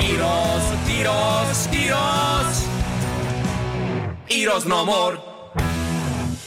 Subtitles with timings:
[0.00, 2.66] Heroes, Heroes, Heroes.
[4.28, 5.20] Heroes no more.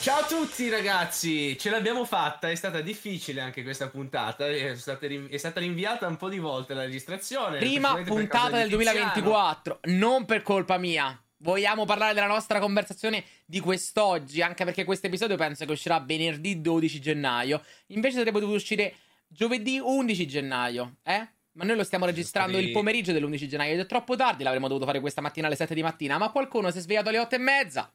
[0.01, 5.05] Ciao a tutti ragazzi, ce l'abbiamo fatta, è stata difficile anche questa puntata, è stata,
[5.05, 7.59] rin- è stata rinviata un po' di volte la registrazione.
[7.59, 8.99] Prima puntata del di Tiziano.
[8.99, 11.15] 2024, non per colpa mia.
[11.37, 16.59] Vogliamo parlare della nostra conversazione di quest'oggi, anche perché questo episodio penso che uscirà venerdì
[16.59, 17.61] 12 gennaio.
[17.87, 18.95] Invece sarebbe dovuto uscire
[19.27, 21.27] giovedì 11 gennaio, eh?
[21.53, 24.85] Ma noi lo stiamo registrando il pomeriggio dell'11 gennaio ed è troppo tardi, l'avremmo dovuto
[24.85, 27.37] fare questa mattina alle 7 di mattina, ma qualcuno si è svegliato alle 8 e
[27.37, 27.93] mezza.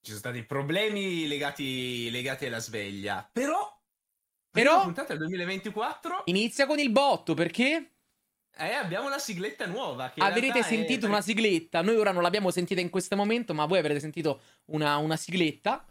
[0.00, 3.72] Ci sono stati problemi legati, legati alla sveglia, però...
[4.50, 7.94] Però- prima puntata del 2024 Inizia con il botto, perché?
[8.56, 10.12] eh, abbiamo la sigletta nuova.
[10.16, 13.66] Avrete realtà è- sentito una sigletta, noi ora non l'abbiamo sentita in questo momento, ma
[13.66, 15.84] voi avrete sentito una, una sigletta.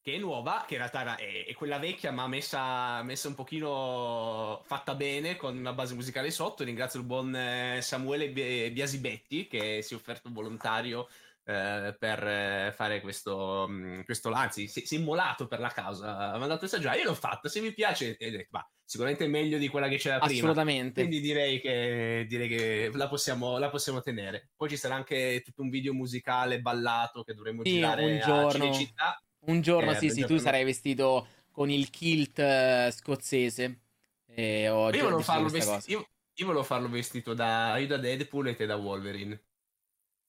[0.00, 3.34] Che è nuova, che in realtà era- è, è quella vecchia, ma messa, messa un
[3.34, 6.64] pochino fatta bene con una base musicale sotto.
[6.64, 11.08] Ringrazio il buon eh, Samuele Bi- Biasibetti che si è offerto volontario
[11.44, 16.32] eh, per eh, fare questo, mh, questo anzi, si, si è immolato per la causa.
[16.32, 19.58] Ha mandato messaggio, ah, io l'ho fatta, se mi piace, e "Ma, sicuramente è meglio
[19.58, 20.50] di quella che c'era prima.
[20.50, 21.00] Assolutamente.
[21.02, 24.50] Quindi direi che, direi che la, possiamo, la possiamo tenere.
[24.56, 28.18] Poi ci sarà anche tutto un video musicale ballato che dovremmo Sì, girare un a
[28.20, 28.50] giorno.
[28.50, 29.22] Cinecittà.
[29.48, 33.80] Un giorno, Eh, sì, sì, tu giorno- sarai vestito con il kilt eh, scozzese.
[34.26, 35.98] E ho Io volevo, farlo questa vesti- cosa.
[36.04, 39.42] io, io volevo farlo vestito da, io da Deadpool e te da Wolverine.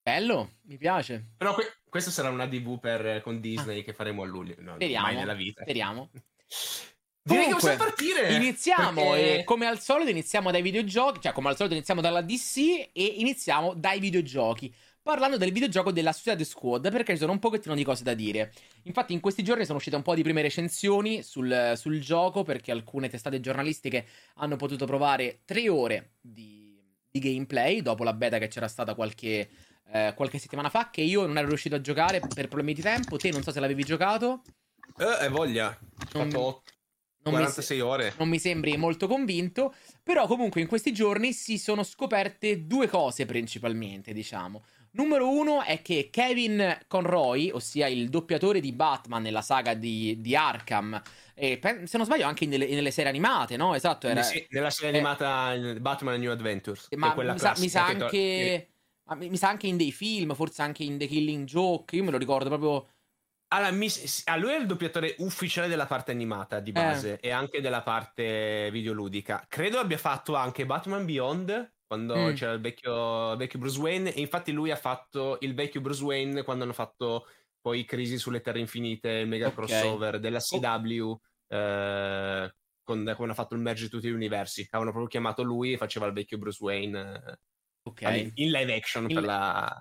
[0.02, 1.34] Bello, mi piace.
[1.38, 4.56] Però que- questo sarà una DV per, con Disney che faremo a luglio.
[4.60, 5.06] No, Speriamo.
[5.06, 5.62] mai nella vita.
[5.64, 6.10] Speriamo.
[7.22, 8.34] Direi che Comunque, possiamo partire.
[8.36, 12.22] Iniziamo perché- e come al solito iniziamo dai videogiochi, cioè come al solito iniziamo dalla
[12.22, 14.74] DC e iniziamo dai videogiochi.
[15.02, 18.52] Parlando del videogioco della Suicide Squad, perché ci sono un pochettino di cose da dire.
[18.84, 22.72] Infatti, in questi giorni sono uscite un po' di prime recensioni sul, sul gioco, perché
[22.72, 24.06] alcune testate giornalistiche
[24.36, 26.78] hanno potuto provare tre ore di,
[27.10, 29.50] di gameplay dopo la beta che c'era stata qualche,
[29.92, 30.90] eh, qualche settimana fa.
[30.92, 33.18] Che io non ero riuscito a giocare per problemi di tempo.
[33.18, 34.44] Te non so se l'avevi giocato.
[34.98, 35.76] Eh, voglia.
[36.14, 36.64] Non- fatto
[37.24, 38.14] Non mi- 46 ore.
[38.18, 39.74] non mi sembri molto convinto,
[40.04, 44.64] però comunque in questi giorni si sono scoperte due cose principalmente, diciamo.
[44.92, 50.36] Numero uno è che Kevin Conroy, ossia il doppiatore di Batman nella saga di, di
[50.36, 51.00] Arkham,
[51.36, 53.76] e se non sbaglio anche nelle, nelle serie animate, no?
[53.76, 54.24] Esatto, era...
[54.24, 56.88] Sì, nella serie eh, animata Batman New Adventures.
[56.88, 58.70] che ma mi sa, mi sa che anche...
[59.04, 62.12] ma mi sa anche in dei film, forse anche in The Killing Joke, io me
[62.12, 62.88] lo ricordo proprio...
[63.52, 63.90] Allora, mi-
[64.38, 69.44] lui è il doppiatore ufficiale della parte animata di base e anche della parte videoludica.
[69.48, 72.34] Credo abbia fatto anche Batman Beyond quando Mm.
[72.36, 74.14] c'era il vecchio, il vecchio Bruce Wayne.
[74.14, 77.26] E infatti lui ha fatto il vecchio Bruce Wayne quando hanno fatto
[77.60, 79.54] poi Crisi sulle Terre Infinite, il mega Ok.
[79.56, 81.20] crossover della CW.
[81.52, 84.62] eh, con, quando hanno fatto il merge di tutti gli universi.
[84.70, 87.40] Avevano proprio chiamato lui e faceva il vecchio Bruce Wayne eh,
[87.88, 88.32] Ok.
[88.36, 89.78] in live action In- per la.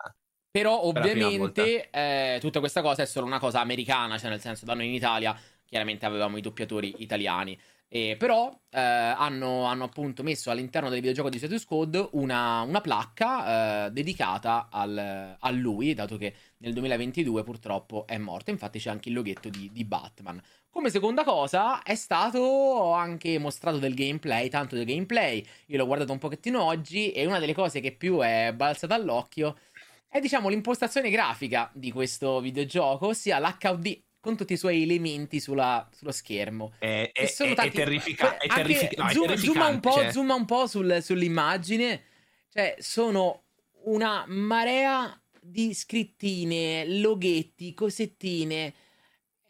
[0.51, 4.41] Però Per la ovviamente eh, tutta questa cosa è solo una cosa americana, cioè nel
[4.41, 7.59] senso da noi in Italia chiaramente avevamo i doppiatori italiani.
[7.91, 12.83] E però eh, hanno, hanno appunto messo all'interno del videogioco di Suicide Squad una, una
[12.83, 18.51] placca eh, dedicata al- a lui, dato che nel 2022 purtroppo è morto.
[18.51, 20.41] Infatti c'è anche il loghetto di, di Batman.
[20.69, 25.45] Come seconda cosa è stato anche mostrato del gameplay, tanto del gameplay.
[25.67, 29.57] Io l'ho guardato un pochettino oggi e una delle cose che più è balzata all'occhio
[30.11, 35.89] è diciamo l'impostazione grafica di questo videogioco, ossia l'HUD con tutti i suoi elementi sulla-
[35.93, 36.73] sullo schermo.
[36.79, 39.89] È, è, sono tanti- è terrifica- è Anche terrifica- no, è zoom, zooma un po',
[39.91, 40.13] terrificante.
[40.13, 42.03] zooma un po' sul- sull'immagine.
[42.51, 43.45] Cioè, sono
[43.85, 48.75] una marea di scrittine, loghetti, cosettine.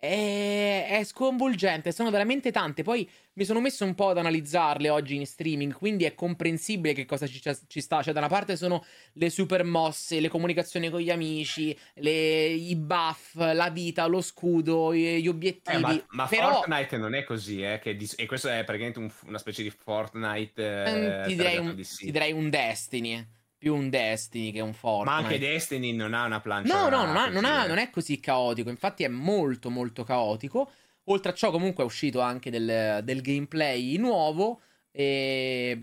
[0.01, 2.85] È, è sconvolgente, sono veramente tante.
[2.85, 7.05] Poi mi sono messo un po' ad analizzarle oggi in streaming, quindi è comprensibile che
[7.05, 8.01] cosa ci, ci sta.
[8.01, 12.77] Cioè, da una parte sono le super mosse, le comunicazioni con gli amici, le- i
[12.77, 15.77] buff, la vita, lo scudo, gli obiettivi.
[15.77, 19.01] Eh, ma, ma Però Fortnite non è così, eh, che dis- e questo è praticamente
[19.01, 20.63] un- una specie di Fortnite.
[20.63, 21.97] eh, eh, ti, direi un, DC.
[21.97, 23.27] ti direi un Destiny.
[23.59, 25.11] Più un Destiny che un Fortnite.
[25.11, 26.73] Ma anche Destiny non ha una plancia.
[26.73, 27.69] No, no, non, ha- non ha- eh.
[27.69, 28.71] non è così caotico.
[28.71, 30.71] Infatti, è molto, molto caotico.
[31.05, 34.61] Oltre a ciò, comunque, è uscito anche del, del gameplay nuovo.
[34.93, 35.77] E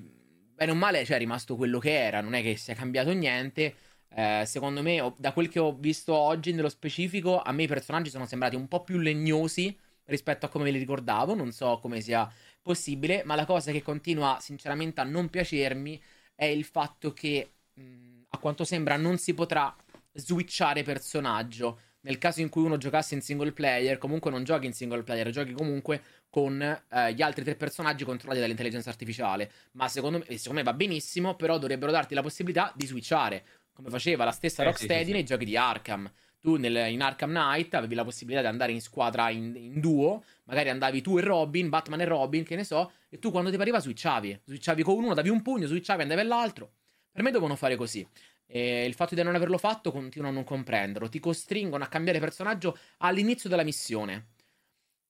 [0.56, 2.22] bene o male, cioè, è rimasto quello che era.
[2.22, 3.76] Non è che sia cambiato niente.
[4.10, 8.10] Eh, secondo me, da quel che ho visto oggi nello specifico, a me i personaggi
[8.10, 11.36] sono sembrati un po' più legnosi rispetto a come me li ricordavo.
[11.36, 12.32] Non so come sia
[12.62, 13.24] possibile.
[13.26, 16.02] Ma la cosa che continua, sinceramente, a non piacermi
[16.34, 19.74] è il fatto che, mh, a quanto sembra, non si potrà
[20.14, 24.74] switchare personaggio nel caso in cui uno giocasse in single player, comunque non giochi in
[24.74, 29.52] single player, giochi comunque con eh, gli altri tre personaggi controllati dall'intelligenza artificiale.
[29.72, 33.44] Ma secondo me, secondo me va benissimo, però dovrebbero darti la possibilità di switchare,
[33.74, 36.12] come faceva la stessa Eh, Rocksteady sì, sì, nei giochi di Arkham.
[36.40, 40.24] Tu nel- in Arkham Knight avevi la possibilità di andare in squadra in, in duo,
[40.44, 43.58] magari andavi tu e Robin, Batman e Robin, che ne so, e tu quando ti
[43.58, 44.42] pareva switchavi.
[44.46, 46.72] Switchavi con uno, davi un pugno, switchavi, andavi all'altro.
[47.16, 48.06] Per me devono fare così.
[48.46, 51.08] E il fatto di non averlo fatto continuo a non comprenderlo.
[51.08, 54.32] Ti costringono a cambiare personaggio all'inizio della missione.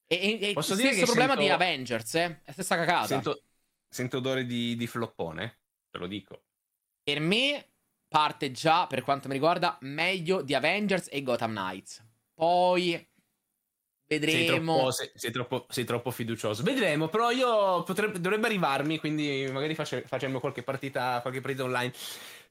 [0.06, 2.42] E, e, Posso stesso dire problema sento- di Avengers, eh?
[2.44, 3.08] È stessa cagata.
[3.08, 3.42] Sento,
[3.90, 6.44] sento odore di, di floppone, te lo dico.
[7.02, 7.70] Per me
[8.08, 12.06] parte già, per quanto mi riguarda, meglio di Avengers e Gotham Knights.
[12.36, 13.04] Poi
[14.08, 14.74] Sei vedremo.
[14.76, 16.62] troppo, sei, sei troppo- sei troppo fiducioso.
[16.64, 21.92] Vedremo, però io potrebbe, dovrebbe arrivarmi, quindi magari face- facciamo qualche partita, qualche partita online.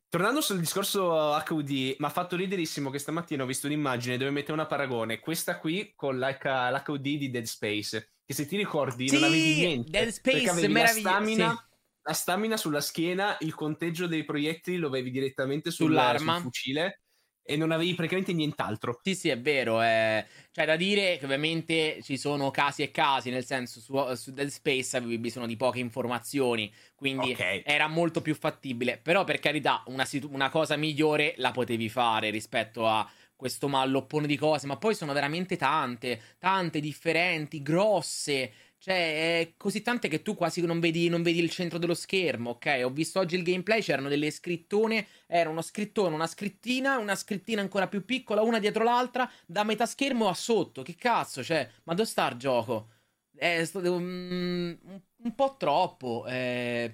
[0.08, 4.52] Tornando sul discorso HUD, mi ha fatto riderissimo che stamattina ho visto un'immagine dove mette
[4.52, 9.18] una paragone, questa qui con l'H- l'HUD di Dead Space, che se ti ricordi non
[9.20, 9.90] Sì, avevi niente.
[9.90, 11.76] Dead Space, avevi la stamina, sì.
[12.02, 16.34] la stamina sulla schiena, il conteggio dei proiettili lo avevi direttamente sul, Sull'arma.
[16.34, 17.02] sul fucile
[17.46, 18.98] e non avevi praticamente nient'altro.
[19.02, 19.82] Sì, sì, è vero.
[19.82, 20.24] eh.
[20.50, 24.48] Cioè, da dire che ovviamente ci sono casi e casi, nel senso, su, su Dead
[24.48, 27.62] Space avevi bisogno di poche informazioni, quindi Ok.
[27.64, 28.98] era molto più fattibile.
[29.02, 34.26] Però, per carità, una, situ- una cosa migliore la potevi fare rispetto a questo malloppone
[34.26, 38.52] di cose, ma poi sono veramente tante, tante differenti, grosse.
[38.84, 42.50] Cioè, è così tante che tu quasi non vedi, non vedi il centro dello schermo,
[42.50, 42.82] ok?
[42.84, 47.62] Ho visto oggi il gameplay, c'erano delle scrittone, era uno scrittone, una scrittina, una scrittina
[47.62, 50.82] ancora più piccola, una dietro l'altra, da metà schermo a sotto.
[50.82, 52.88] Che cazzo, cioè, ma dove sta il gioco?
[53.34, 54.76] È sto- un,
[55.16, 56.26] un po' troppo.
[56.28, 56.92] eh.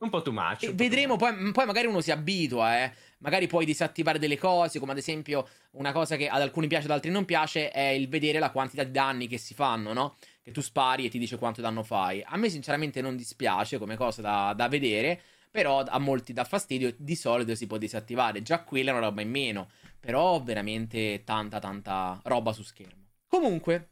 [0.00, 0.58] Un po' too much.
[0.58, 1.20] Po' too vedremo, much.
[1.20, 2.92] poi, poi magari uno si abitua, eh.
[3.18, 6.92] Magari puoi disattivare delle cose, come ad esempio una cosa che ad alcuni piace, ad
[6.92, 10.16] altri non piace, è il vedere la quantità di danni che si fanno, no?
[10.48, 12.22] Che tu spari e ti dice quanto danno fai.
[12.24, 16.94] A me sinceramente non dispiace come cosa da, da vedere, però a molti dà fastidio,
[16.96, 18.40] di solito si può disattivare.
[18.40, 19.68] Già quella è una roba in meno,
[20.00, 23.08] però veramente tanta tanta roba su schermo.
[23.26, 23.90] Comunque,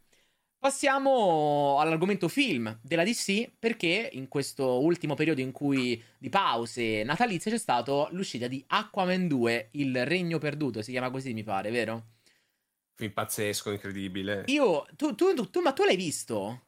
[0.58, 7.52] Passiamo all'argomento film della DC perché in questo ultimo periodo in cui di pause natalizie
[7.52, 12.15] c'è stata l'uscita di Aquaman 2, Il Regno Perduto, si chiama così mi pare, vero?
[12.96, 14.44] Film pazzesco, incredibile.
[14.48, 16.62] Io, tu, tu, tu- ma tu l'hai visto?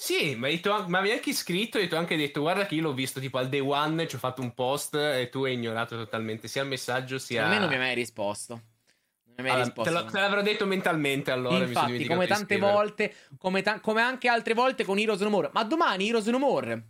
[0.00, 2.76] Sì, ma detto- ma mi hai anche iscritto e ti ho anche detto guarda che
[2.76, 5.54] io l'ho visto tipo al day one, ci ho fatto un post e tu hai
[5.54, 7.44] ignorato totalmente sia il messaggio sia...
[7.46, 8.54] A me non mi hai mai risposto.
[8.54, 8.62] Non
[9.26, 10.04] mi hai mai Allora, te, risposto.
[10.04, 11.64] lo- te l'avrò detto mentalmente allora.
[11.64, 15.50] Infatti, come tante volte, come, ta- come anche altre volte con Heroes No More.
[15.52, 16.86] Ma domani Heroes No More.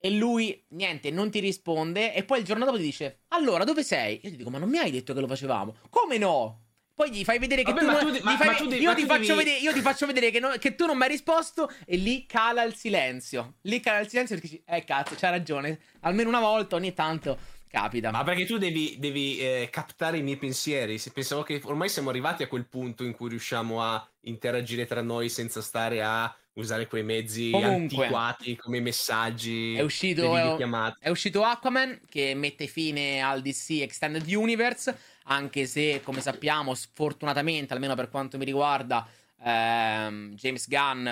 [0.00, 2.14] E lui, niente, non ti risponde.
[2.14, 4.20] E poi il giorno dopo ti dice: Allora, dove sei?
[4.22, 5.74] Io ti dico: Ma non mi hai detto che lo facevamo?
[5.90, 6.66] Come no?
[6.98, 8.82] Poi gli fai vedere che Vabbè, tu, ma non- tu ma- fai- ma tu devi-
[8.82, 11.10] io, ti devi- vedere, io ti faccio vedere che, non- che tu non mi hai
[11.10, 11.70] risposto.
[11.86, 13.54] E lì cala il silenzio.
[13.62, 15.78] Lì cala il silenzio perché dici: Eh, cazzo, c'ha ragione.
[16.00, 17.38] Almeno una volta ogni tanto
[17.70, 18.10] capita.
[18.10, 20.98] Ma perché tu devi, devi, eh, captare i miei pensieri.
[20.98, 25.00] Se pensavo che ormai siamo arrivati a quel punto in cui riusciamo a interagire tra
[25.00, 27.76] noi senza stare a usare quei mezzi Comunque.
[28.04, 30.96] antiquati come messaggi, È uscito- videochiamate.
[31.00, 34.98] È uscito Aquaman che mette fine al DC Extended Universe,
[35.28, 39.06] anche se, come sappiamo, sfortunatamente, almeno per quanto mi riguarda,
[39.42, 41.08] ehm, James Gunn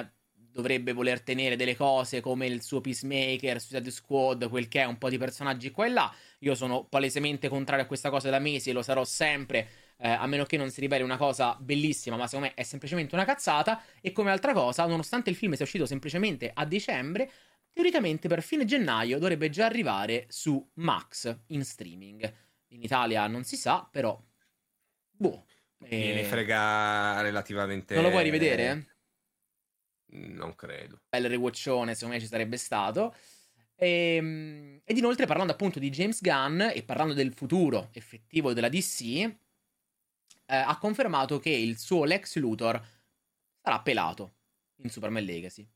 [0.57, 4.97] dovrebbe voler tenere delle cose come il suo Peacemaker, Suicide Squad, quel che è, un
[4.97, 6.15] po' di personaggi qua e là.
[6.41, 10.27] Io sono palesemente contrario a questa cosa da mesi e lo sarò sempre, eh, a
[10.27, 13.83] meno che non si riveli una cosa bellissima, ma secondo me è semplicemente una cazzata.
[14.01, 17.31] E come altra cosa, nonostante il film sia uscito semplicemente a dicembre,
[17.71, 22.46] teoricamente per fine gennaio dovrebbe già arrivare su Max in streaming.
[22.77, 24.23] In Italia non si sa, però.
[25.11, 25.47] Boh.
[25.79, 27.95] Me ne Eh, frega relativamente.
[27.95, 28.87] non lo vuoi rivedere?
[30.09, 31.01] Non credo.
[31.09, 33.15] bel rewatchone, secondo me ci sarebbe stato.
[33.77, 39.03] Ehm, ed inoltre, parlando appunto di James Gunn e parlando del futuro effettivo della DC,
[39.05, 39.35] eh,
[40.47, 42.81] ha confermato che il suo Lex Luthor
[43.61, 44.37] sarà pelato
[44.83, 45.69] in Superman Legacy.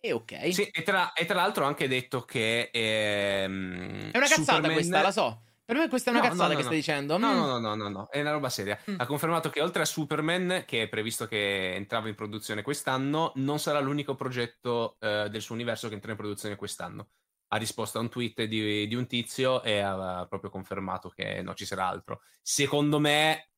[0.00, 0.52] E ok.
[0.54, 2.70] Sì, e tra, e tra l'altro ha anche detto che.
[2.72, 5.42] ehm, È una cazzata Superman- questa, la so.
[5.68, 7.18] Per me questa è una No, cazzata no, no, che stai dicendo.
[7.18, 7.36] No, Mm.
[7.36, 8.80] no, no, no, no, no, è una roba seria.
[8.90, 8.94] Mm.
[9.00, 13.58] Ha confermato che oltre a Superman, che è previsto che entrava in produzione quest'anno, non
[13.58, 17.10] sarà l'unico progetto eh, del suo universo che entra in produzione quest'anno.
[17.48, 21.54] Ha risposto a un tweet di, di un tizio e ha proprio confermato che non
[21.54, 22.22] ci sarà altro.
[22.40, 23.50] Secondo me,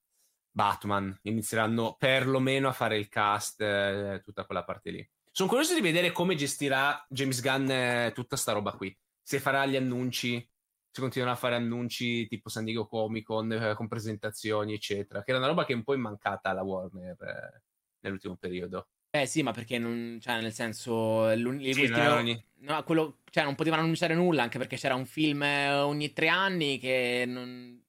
[0.51, 5.11] Batman inizieranno perlomeno a fare il cast, eh, tutta quella parte lì.
[5.31, 8.97] Sono curioso di vedere come gestirà James Gunn eh, tutta sta roba qui.
[9.23, 10.50] Se farà gli annunci
[10.93, 15.31] si continuano a fare annunci tipo San Diego Comic Con eh, con presentazioni, eccetera, che
[15.31, 17.63] era una roba che è un po' è mancata alla Warner eh,
[18.01, 18.89] nell'ultimo periodo.
[19.11, 23.19] Eh sì, ma perché non, cioè, nel senso, Sì, l'ultimo- non era ogni- no, quello,
[23.31, 27.25] cioè, non potevano annunciare nulla anche perché c'era un film eh, ogni tre anni che
[27.27, 27.81] non-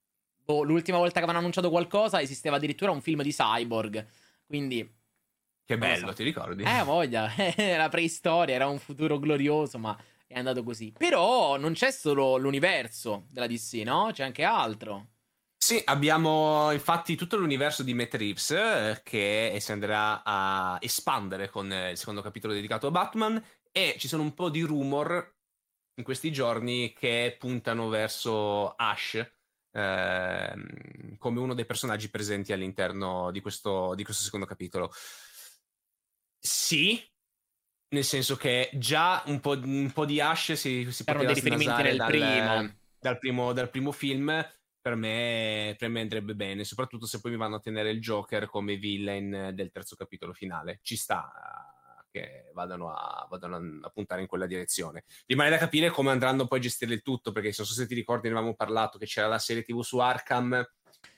[0.44, 4.08] boh, l'ultima volta che avevano annunciato qualcosa esisteva addirittura un film di Cyborg.
[4.46, 4.96] Quindi,
[5.64, 6.14] Che bello, so.
[6.14, 6.64] ti ricordi?
[6.64, 7.30] eh, voglia,
[7.78, 9.96] la preistoria era un futuro glorioso, ma
[10.32, 10.94] è andato così.
[10.98, 14.10] Però non c'è solo l'universo della DC, no?
[14.12, 15.08] C'è anche altro.
[15.58, 21.72] Sì, abbiamo infatti tutto l'universo di Matt Reeves eh, che si andrà a espandere con
[21.72, 25.36] eh, il secondo capitolo dedicato a Batman e ci sono un po' di rumor
[25.96, 29.24] in questi giorni che puntano verso Ash
[29.72, 34.92] ehm, come uno dei personaggi presenti all'interno di questo, di questo secondo capitolo.
[36.40, 37.00] Sì,
[37.92, 41.34] nel senso che già un po', un po' di Ash si, si C'erano poteva dei
[41.34, 42.76] riferimenti nel dal- primo.
[43.00, 47.38] dal primo, dal primo film, per me, per me andrebbe bene, soprattutto se poi mi
[47.38, 50.80] vanno a tenere il Joker come villain del terzo capitolo finale.
[50.82, 55.04] Ci sta eh, che vadano a, vadano a puntare in quella direzione.
[55.26, 57.94] Rimane da capire come andranno poi a gestire il tutto, perché non so se ti
[57.94, 60.66] ricordi, ne avevamo parlato, che c'era la serie TV su Arkham.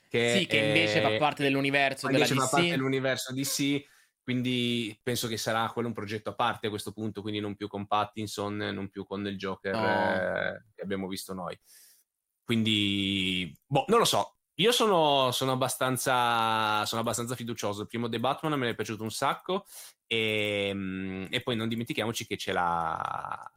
[0.08, 2.50] Che, Sì, che invece eh, fa parte dell'universo della invece fa DC.
[2.50, 3.84] parte dell'universo DC,
[4.24, 7.68] quindi penso che sarà quello un progetto a parte a questo punto, quindi non più
[7.68, 10.14] con Pattinson, non più con il Joker No.
[10.14, 11.56] eh, che abbiamo visto noi.
[12.42, 14.38] Quindi, boh, non lo so.
[14.54, 17.82] Io sono, sono abbastanza, sono abbastanza fiducioso.
[17.82, 19.66] Il primo The Batman me ne è piaciuto un sacco.
[20.06, 23.52] E, mm, e poi non dimentichiamoci che c'è la,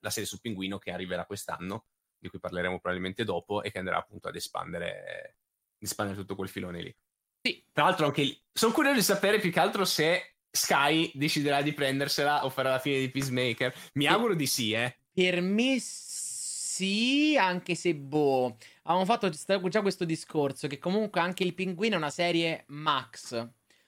[0.00, 1.86] la serie sul pinguino che arriverà quest'anno,
[2.18, 5.36] di cui parleremo probabilmente dopo, e che andrà appunto ad espandere,
[5.78, 6.96] espandere tutto quel filone lì.
[7.42, 7.62] Sì.
[7.72, 11.72] Tra l'altro, anche lì, sono curioso di sapere più che altro se Sky deciderà di
[11.72, 13.72] prendersela o farà la fine di Peacemaker.
[13.94, 14.10] Mi Sì.
[14.10, 14.96] auguro di sì, eh.
[15.12, 18.56] Per me sì, anche se boh.
[18.84, 23.32] Avevamo fatto già questo discorso che comunque anche il pinguino è una serie Max,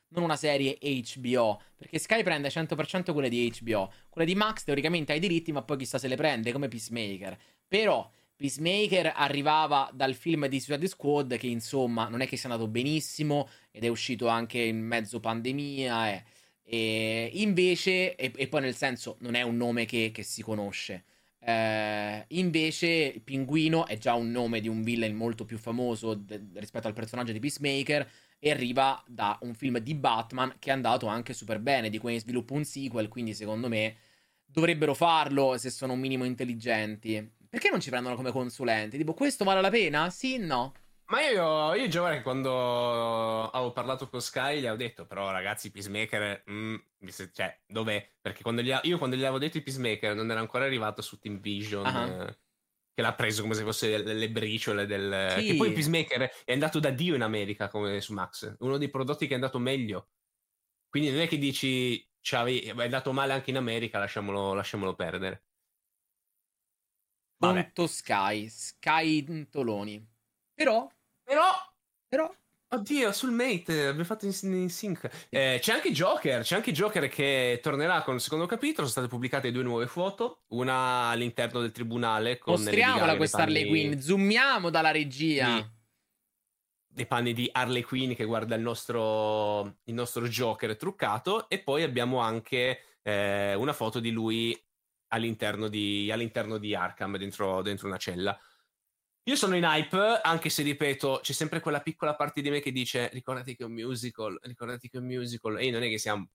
[0.08, 3.92] non una serie HBO, perché Sky prende 100% quelle di HBO.
[4.08, 7.36] Quelle di Max teoricamente ha i diritti, ma poi chissà se le prende come Peacemaker.
[7.66, 12.70] Però Peacemaker arrivava dal film di Suicide Squad che insomma non è che sia andato
[12.70, 16.24] benissimo ed è uscito anche in mezzo pandemia eh.
[16.62, 21.04] e invece e, e poi nel senso non è un nome che, che si conosce.
[21.38, 26.86] Eh, invece Pinguino è già un nome di un villain molto più famoso de- rispetto
[26.86, 31.34] al personaggio di Peacemaker e arriva da un film di Batman che è andato anche
[31.34, 33.96] super bene, di cui sviluppa un sequel, quindi secondo me
[34.46, 37.38] dovrebbero farlo se sono un minimo intelligenti.
[37.50, 38.96] Perché non ci prendono come consulenti?
[38.96, 40.08] Tipo, questo vale la pena?
[40.08, 40.72] Sì, no.
[41.06, 46.44] Ma io, io che quando avevo parlato con Sky gli avevo detto, però ragazzi, Peacemaker,
[46.48, 46.76] mm,
[47.32, 48.12] cioè, dov'è?
[48.20, 51.18] Perché quando gli, io quando gli avevo detto i Peacemaker non era ancora arrivato su
[51.18, 52.38] Team Vision, eh,
[52.94, 55.34] che l'ha preso come se fosse le, le briciole del...
[55.36, 55.46] Sì.
[55.46, 59.26] Che poi Peacemaker è andato da Dio in America come su Max, uno dei prodotti
[59.26, 60.10] che è andato meglio.
[60.88, 65.46] Quindi non è che dici, "C'avevi- è andato male anche in America, lasciamolo, lasciamolo perdere.
[67.40, 67.64] Vabbè.
[67.64, 68.48] Punto Sky.
[68.48, 70.06] Sky Toloni.
[70.54, 70.88] Però,
[71.24, 71.68] Però
[72.10, 72.28] però,
[72.72, 75.28] Oddio, sul Mate abbiamo fatto in, in sync.
[75.28, 78.86] Eh, c'è anche Joker, c'è anche Joker che tornerà con il secondo capitolo.
[78.86, 83.64] Sono state pubblicate due nuove foto, una all'interno del tribunale con mostriamola nei questa Harley
[83.64, 83.98] panni Quinn.
[84.00, 85.68] Zoomiamo dalla regia.
[86.86, 91.84] dei panni di Harley Quinn che guarda il nostro, il nostro Joker truccato e poi
[91.84, 94.56] abbiamo anche eh, una foto di lui
[95.10, 98.38] all'interno di, all'interno di Arkham, dentro, dentro una cella.
[99.24, 102.72] Io sono in hype, anche se ripeto, c'è sempre quella piccola parte di me che
[102.72, 105.98] dice ricordati che è un musical, ricordati che è un musical, e non è che
[105.98, 106.28] siamo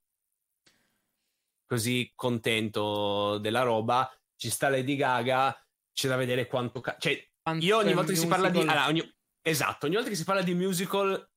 [1.65, 5.57] così contento della roba, ci sta Lady Gaga,
[5.91, 6.79] c'è da vedere quanto...
[6.79, 8.59] ca- cioè, Quanto io ogni volta che si parla di...
[8.59, 11.29] musical- allora, ogni- Esatto, ogni volta che si parla di musical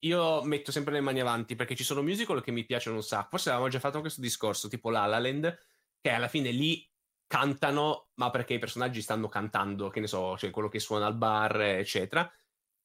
[0.00, 3.30] io metto sempre le mani avanti perché ci sono musical che mi piacciono un sacco.
[3.30, 5.58] Forse avevamo già fatto questo discorso, tipo La La Land,
[6.00, 6.86] che alla fine lì
[7.26, 11.16] cantano, ma perché i personaggi stanno cantando, che ne so, cioè quello che suona al
[11.16, 12.30] bar, eccetera.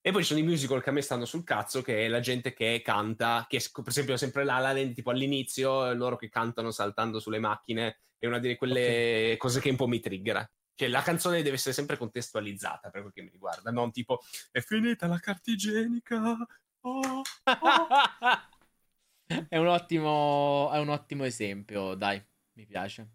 [0.06, 2.20] E poi ci sono i musical che a me stanno sul cazzo, che è la
[2.20, 6.72] gente che canta, che per esempio sempre La La Land, tipo all'inizio, loro che cantano
[6.72, 10.48] saltando sulle macchine, è una di quelle cose che un po' mi triggera.
[10.76, 14.20] Cioè, la canzone deve essere sempre contestualizzata per quel che mi riguarda, non tipo
[14.52, 16.36] è finita la carta igienica.
[16.82, 17.22] Oh, oh.
[19.48, 22.22] è, un ottimo, è un ottimo esempio, dai,
[22.56, 23.08] mi piace.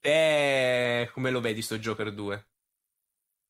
[0.00, 2.48] Te come lo vedi sto Joker 2?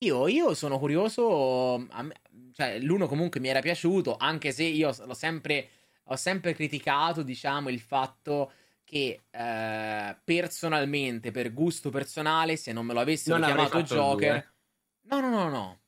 [0.00, 2.20] Io, io sono curioso, me-
[2.52, 5.68] cioè l'uno comunque mi era piaciuto, anche se io l'ho sempre,
[6.04, 8.52] ho sempre criticato, diciamo, il fatto
[8.84, 14.52] che eh, personalmente, per gusto personale, se non me lo avessero Non chiamato Joker.
[15.08, 15.80] No, no, no, no.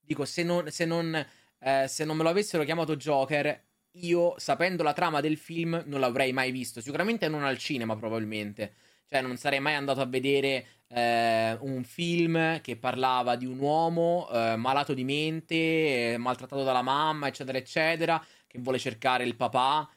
[0.00, 1.14] Dico, se non, se non,
[1.58, 3.62] eh, se non me lo avessero chiamato Joker,
[3.92, 6.80] io, sapendo la trama del film, non l'avrei mai visto.
[6.80, 8.74] Sicuramente non al cinema, probabilmente.
[9.12, 14.28] Cioè, non sarei mai andato a vedere eh, un film che parlava di un uomo
[14.30, 19.90] eh, malato di mente, eh, maltrattato dalla mamma, eccetera, eccetera, che vuole cercare il papà.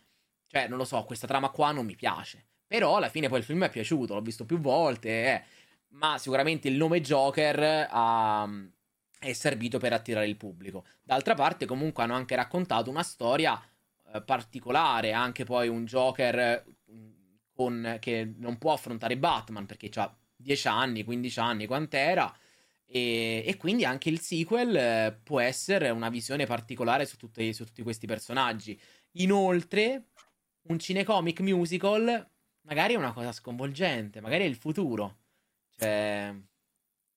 [0.47, 2.43] Cioè, non lo so, questa trama qua non mi piace.
[2.65, 5.09] Però alla fine poi il film mi è piaciuto, l'ho visto più volte.
[5.09, 5.43] Eh.
[5.89, 8.49] Ma sicuramente il nome Joker ha,
[9.19, 10.85] è servito per attirare il pubblico.
[11.03, 13.61] D'altra parte, comunque, hanno anche raccontato una storia
[14.11, 15.11] eh, particolare.
[15.11, 16.63] Anche poi un Joker
[17.53, 22.35] con, che non può affrontare Batman perché ha 10 anni, 15 anni, quant'era.
[22.85, 27.65] E, e, quindi anche il sequel eh, può essere una visione particolare su, tutti, su
[27.65, 28.79] tutti questi personaggi.
[29.13, 30.09] Inoltre,
[30.63, 32.29] un cinecomic musical
[32.63, 35.17] magari è una cosa sconvolgente, magari è il futuro.
[35.77, 36.33] Cioè.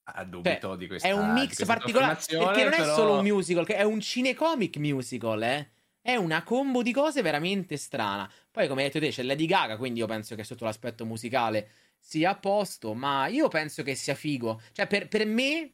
[0.08, 2.14] Ah, dubito cioè, di questa È un mix particolare.
[2.14, 2.82] Perché non però...
[2.82, 5.70] è solo un musical, è un cinecomic musical, eh.
[6.06, 8.30] È una combo di cose veramente strana.
[8.52, 11.68] Poi, come hai detto te, c'è Lady Gaga, quindi io penso che sotto l'aspetto musicale
[11.98, 14.60] sia a posto, ma io penso che sia figo.
[14.70, 15.72] Cioè, per, per me,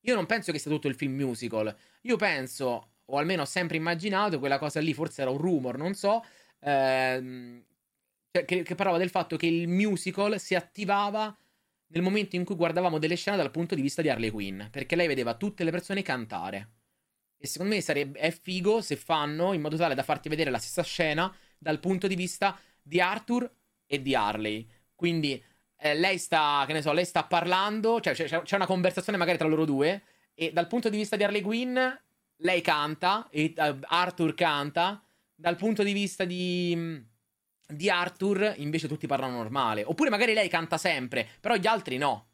[0.00, 1.76] io non penso che sia tutto il film musical.
[2.00, 5.92] Io penso, o almeno ho sempre immaginato, quella cosa lì, forse era un rumor, non
[5.92, 6.24] so,
[6.60, 7.62] ehm,
[8.30, 11.36] cioè, che, che parlava del fatto che il musical si attivava
[11.88, 14.96] nel momento in cui guardavamo delle scene dal punto di vista di Harley Quinn, perché
[14.96, 16.68] lei vedeva tutte le persone cantare.
[17.44, 20.56] E secondo me sarebbe, è figo se fanno in modo tale da farti vedere la
[20.56, 24.66] stessa scena dal punto di vista di Arthur e di Harley.
[24.94, 25.44] Quindi
[25.76, 29.36] eh, lei sta, che ne so, lei sta parlando, cioè c'è, c'è, una conversazione magari
[29.36, 31.78] tra loro due, e dal punto di vista di Harley Quinn,
[32.36, 37.04] lei canta, e uh, Arthur canta, dal punto di vista di,
[37.66, 39.84] di Arthur invece tutti parlano normale.
[39.84, 42.28] Oppure magari lei canta sempre, però gli altri no.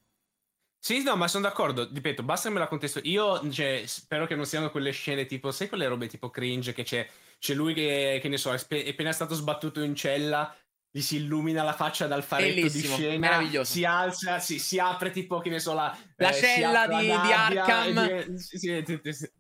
[0.83, 1.89] Sì, no, ma sono d'accordo.
[1.93, 3.01] Ripeto, basta che me la contesto.
[3.05, 6.85] Io cioè, spero che non siano quelle scene tipo, sai quelle robe tipo cringe che
[6.85, 7.07] c'è,
[7.39, 10.55] c'è lui che, che ne so, è, spe- è appena stato sbattuto in cella
[10.93, 13.73] gli si illumina la faccia dal faretto Bellissimo, di scena, meraviglioso.
[13.73, 17.23] si alza, si, si, apre tipo, che ne so, la, la eh, cella di, la
[17.23, 17.99] di Arkham.
[17.99, 18.69] E, sì,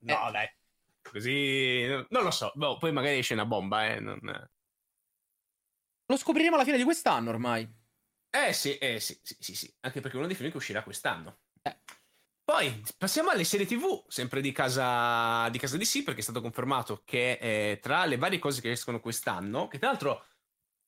[0.00, 0.30] no, eh.
[0.30, 0.48] dai,
[1.02, 4.20] così, non lo so, boh, poi magari esce una bomba, eh, non...
[6.06, 7.68] Lo scopriremo alla fine di quest'anno ormai.
[8.32, 9.76] Eh sì, eh sì, sì, sì, sì.
[9.80, 11.40] anche perché uno dei film che uscirà quest'anno.
[11.62, 11.80] Eh.
[12.44, 17.02] Poi passiamo alle serie TV, sempre di casa di casa DC, perché è stato confermato
[17.04, 20.26] che eh, tra le varie cose che escono quest'anno, che tra l'altro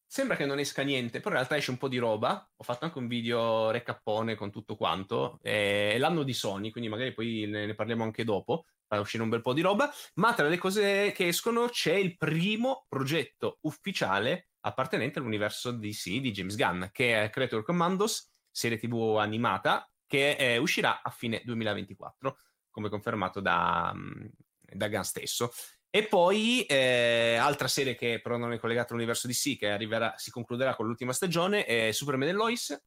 [0.07, 2.49] sembra che non esca niente, però in realtà esce un po' di roba.
[2.57, 5.39] Ho fatto anche un video recappone con tutto quanto.
[5.43, 8.67] È l'anno di Sony, quindi magari poi ne, ne parliamo anche dopo.
[8.87, 9.91] Fa uscire un bel po' di roba.
[10.15, 16.33] Ma tra le cose che escono c'è il primo progetto ufficiale appartenente all'universo DC di
[16.33, 22.37] James Gunn, che è Creator Commandos, serie TV animata, che eh, uscirà a fine 2024,
[22.71, 24.27] come confermato da, mm,
[24.61, 25.53] da Gunn stesso.
[25.95, 30.31] E poi eh, altra serie che però non è collegata all'universo DC, che arriverà, si
[30.31, 32.83] concluderà con l'ultima stagione, è Superman e Lois,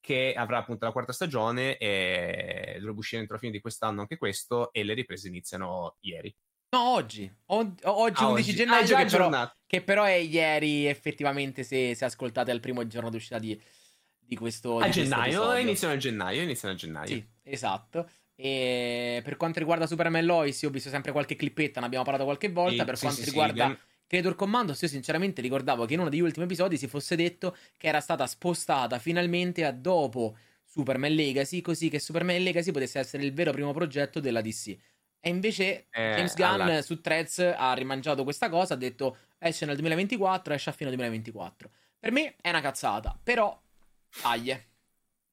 [0.00, 4.16] che avrà appunto la quarta stagione e dovrebbe uscire entro la fine di quest'anno anche
[4.16, 6.34] questo, e le riprese iniziano ieri.
[6.74, 7.32] No, oggi.
[7.46, 8.54] O- oggi, ah, 11 oggi.
[8.54, 13.10] gennaio, ah, che, però, che, però, è ieri effettivamente se, se ascoltate al primo giorno
[13.10, 13.60] d'uscita di,
[14.18, 14.78] di questo...
[14.78, 17.06] A di gennaio, iniziano a gennaio, iniziano a gennaio.
[17.06, 18.10] Sì, esatto.
[18.34, 22.24] E per quanto riguarda Superman Lois, io ho visto sempre qualche clippetta, ne abbiamo parlato
[22.24, 22.80] qualche volta.
[22.80, 23.76] Sì, per sì, quanto sì, riguarda sì,
[24.08, 27.86] Creator Commandos, io sinceramente ricordavo che in uno degli ultimi episodi si fosse detto che
[27.86, 33.32] era stata spostata finalmente a dopo Superman Legacy, così che Superman Legacy potesse essere il
[33.32, 34.76] vero primo progetto della DC.
[35.26, 36.82] E invece eh, James Gunn alla...
[36.82, 41.70] su Threads ha rimangiato questa cosa, ha detto esce nel 2024, esce a fine 2024.
[41.98, 43.58] Per me è una cazzata, però
[44.20, 44.66] taglie.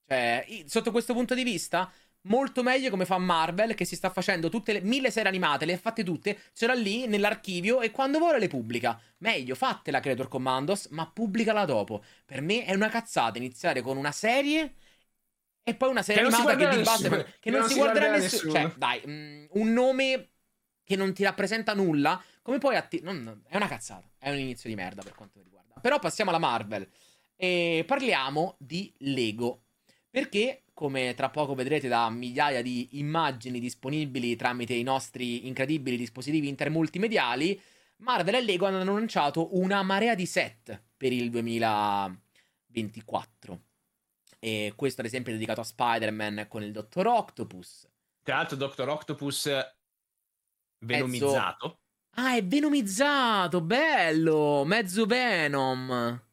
[0.08, 4.47] Cioè, sotto questo punto di vista, molto meglio come fa Marvel che si sta facendo
[4.47, 8.17] tutte le mille serie animate, le ha fatte tutte, ce l'ha lì nell'archivio e quando
[8.17, 8.97] vuole le pubblica.
[9.17, 12.01] Meglio, fatela Creator Commandos, ma pubblicala dopo.
[12.23, 14.73] Per me è una cazzata iniziare con una serie
[15.63, 18.17] e poi una serie che animata che di base nessuno, che, non, non, si guarderà
[18.17, 18.52] nessuno.
[18.52, 20.30] Cioè, dai, mh, mm, un nome
[20.84, 24.69] che non ti rappresenta nulla, come poi atti- non, è una cazzata, è un inizio
[24.69, 25.80] di merda per quanto mi riguarda.
[25.80, 26.89] Però passiamo alla Marvel
[27.36, 29.65] e parliamo di Lego.
[30.10, 36.47] Perché come tra poco vedrete da migliaia di immagini disponibili tramite i nostri incredibili dispositivi
[36.47, 37.62] intermultimediali,
[37.97, 43.62] Marvel e Lego hanno annunciato una marea di set per il 2024.
[44.43, 47.88] E questo ad esempio è dedicato a Spider-Man con il Dottor Octopus.
[48.23, 49.49] Tra l'altro Dottor Octopus
[50.80, 51.67] venomizzato.
[51.67, 51.80] Mezzo...
[52.15, 56.25] Ah, è venomizzato, bello, mezzo Venom.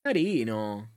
[0.00, 0.90] Carino.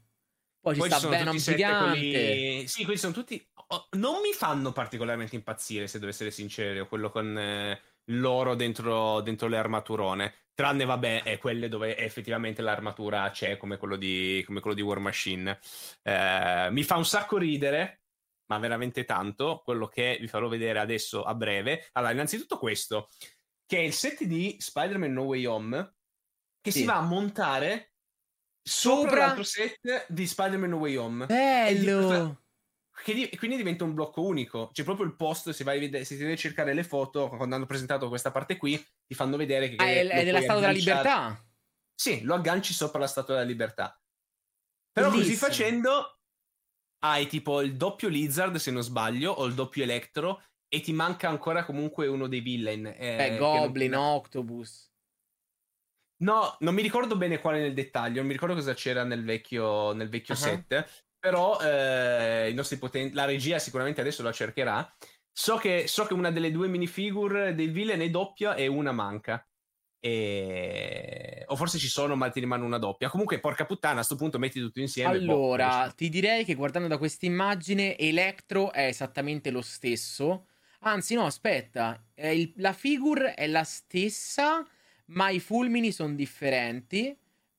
[0.59, 1.99] Poi ci Poi sta Venom gigante.
[1.99, 2.67] Quelli...
[2.67, 7.09] Sì, quelli sono tutti oh, non mi fanno particolarmente impazzire, se devo essere sincero, quello
[7.09, 10.33] con eh, l'oro dentro, dentro le armaturone.
[10.53, 14.99] Tranne, vabbè, è quelle dove effettivamente l'armatura c'è, come quello di, come quello di War
[14.99, 15.59] Machine.
[16.01, 18.01] Eh, mi fa un sacco ridere,
[18.47, 21.89] ma veramente tanto, quello che vi farò vedere adesso a breve.
[21.91, 23.09] Allora, innanzitutto questo,
[23.65, 25.95] che è il set di Spider-Man No Way Home,
[26.59, 26.79] che Sì.
[26.79, 27.93] si va a montare
[28.63, 31.25] sopra, Sopra- l'altro set di Spider-Man No Way Home.
[31.27, 32.46] Bello!
[33.05, 34.69] Di- quindi diventa un blocco unico.
[34.73, 37.55] C'è proprio il post, se vai a vedere, se ti devi cercare le foto, quando
[37.55, 39.75] hanno presentato questa parte qui, ti fanno vedere che...
[39.75, 41.45] Ah, è, è della Statua della Libertà.
[41.93, 43.99] Sì, lo agganci sopra la Statua della Libertà.
[44.91, 45.47] Però così Bellissimo.
[45.47, 46.19] facendo
[47.05, 51.29] hai tipo il doppio Lizard, se non sbaglio, o il doppio Electro, e ti manca
[51.29, 52.87] ancora comunque uno dei villain.
[52.87, 54.03] eh, Beh, Goblin, non...
[54.15, 54.91] Octopus.
[56.23, 59.93] No, non mi ricordo bene quale nel dettaglio, non mi ricordo cosa c'era nel vecchio,
[59.93, 60.37] nel vecchio Ah.
[60.37, 64.89] set, però eh, i nostri poten- la regia sicuramente adesso la cercherà.
[65.29, 69.45] So che, so che una delle due minifigure dei villain è doppia e una manca.
[69.99, 71.43] E...
[71.47, 73.09] O forse ci sono, ma ti rimane una doppia.
[73.09, 75.19] Comunque, porca puttana, a sto punto metti tutto insieme.
[75.19, 75.95] boh, Allora, esce.
[75.95, 80.47] ti direi che guardando da questa immagine, Electro è esattamente lo stesso.
[80.79, 84.65] Anzi, no, aspetta, il- la figure è la stessa,
[85.07, 87.15] ma i fulmini sono differenti.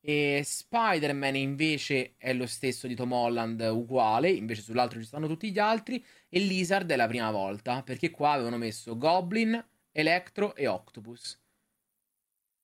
[0.09, 4.31] E Spider-Man invece è lo stesso di Tom Holland, uguale.
[4.31, 6.03] Invece sull'altro ci stanno tutti gli altri.
[6.31, 11.39] E Lizard è la prima volta, perché qua avevano messo Goblin, Electro e Octopus.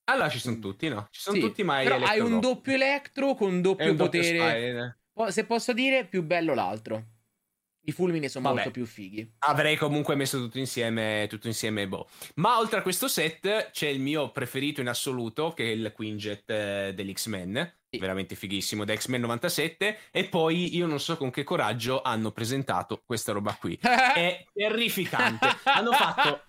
[0.04, 1.06] Allora ci sono tutti, no?
[1.10, 2.72] Ci sono Sì, tutti, ma Però hai un doppio.
[2.72, 4.38] Electro con doppio un doppio potere.
[4.38, 4.98] Spider.
[5.12, 7.08] Po- Se posso dire, più bello l'altro.
[7.86, 8.56] I fulmini sono Vabbè.
[8.56, 9.34] molto più fighi.
[9.40, 12.08] Avrei comunque messo tutto insieme, tutto insieme boh.
[12.36, 16.48] Ma oltre a questo set c'è il mio preferito in assoluto, che è il Quinjet
[16.50, 17.98] eh, dell'X-Men, Sì.
[17.98, 23.02] veramente fighissimo, da X-Men 97, e poi io non so con che coraggio hanno presentato
[23.04, 23.78] questa roba qui.
[23.82, 25.46] È terrificante.
[25.64, 26.42] hanno fatto...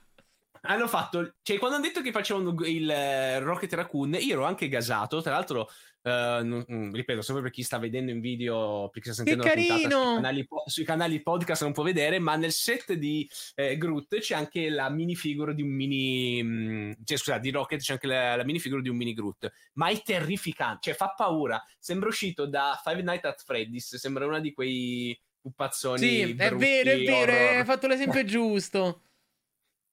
[0.68, 4.68] Hanno fatto, cioè, quando hanno detto che facevano il eh, Rocket Raccoon, io ero anche
[4.68, 5.22] gasato.
[5.22, 5.70] Tra l'altro,
[6.10, 9.56] non- mm, ripeto, sempre per chi sta vedendo in video, perché sta sentendo Che la
[9.56, 10.04] puntata carino!
[10.04, 14.36] sui canali, sui canali podcast non può vedere, ma nel set di eh, Groot c'è
[14.36, 18.44] anche la minifigure di un mini, mm, cioè scusa, di Rocket c'è anche la, la
[18.44, 21.64] minifigure di un mini Groot, ma è terrificante, cioè fa paura.
[21.80, 26.00] Sembra uscito da Five Nights at Freddy's, sembra una di quei pupazzoni.
[26.00, 27.58] Sì, è brutti, vero, è vero, horror.
[27.58, 29.02] hai fatto l'esempio giusto.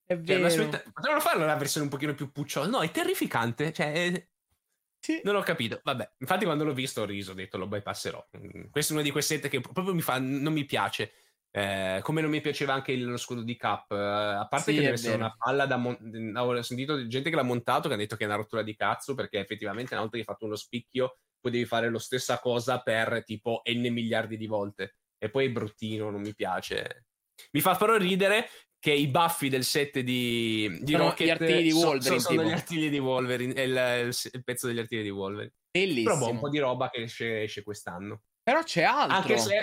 [0.05, 0.40] È Cioè, vero.
[0.40, 2.68] ma aspetta, potevano farla una versione un pochino più pucciosa.
[2.68, 3.72] No, è terrificante.
[3.72, 4.27] Cioè, è-
[5.05, 5.21] Sì.
[5.25, 5.81] non ho capito.
[5.83, 8.29] Vabbè, infatti, quando l'ho visto ho riso, ho detto lo bypasserò.
[8.38, 11.12] Mm, Questo è uno di quei set che proprio mi fa, non mi piace.
[11.51, 13.91] Eh, come non mi piaceva anche lo scudo di Cap.
[13.91, 15.77] Eh, a parte Sì, che deve essere una palla da.
[15.77, 18.75] mon- ho sentito gente che l'ha montato che ha detto che è una rottura di
[18.77, 19.15] cazzo.
[19.15, 23.25] Perché effettivamente, una volta che hai fatto uno spicchio, potevi fare lo stessa cosa per
[23.25, 24.97] tipo n miliardi di volte.
[25.19, 27.07] E poi è bruttino, non mi piace.
[27.53, 28.49] Mi fa però ridere
[28.83, 32.37] che i baffi del set di, di Sono Rocket gli artigli di Wolverine, so- sono
[32.37, 32.42] tipo.
[32.49, 35.53] gli artigli di Wolverine, è il, il- pezzo degli artigli di Wolverine.
[35.71, 36.14] Bellissimo.
[36.14, 38.23] Però boh, un po' di roba che esce, esce quest'anno.
[38.42, 39.16] Però c'è altro.
[39.18, 39.57] Anche se...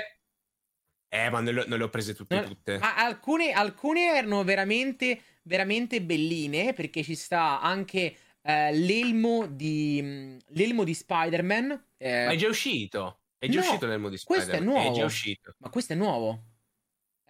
[1.09, 2.75] Eh, ma non le, non le ho prese tutte tutte.
[2.75, 10.85] a- alcune, alcune erano veramente, veramente belline perché ci sta anche eh, l'elmo di, l'elmo
[10.85, 11.87] di Spider-Man.
[11.97, 13.19] eh, Ma è già uscito.
[13.37, 14.81] È già no, uscito nel modo di questo è Spider-Man.
[14.83, 14.97] nuovo.
[14.97, 15.55] già uscito.
[15.57, 16.43] ma questo è nuovo.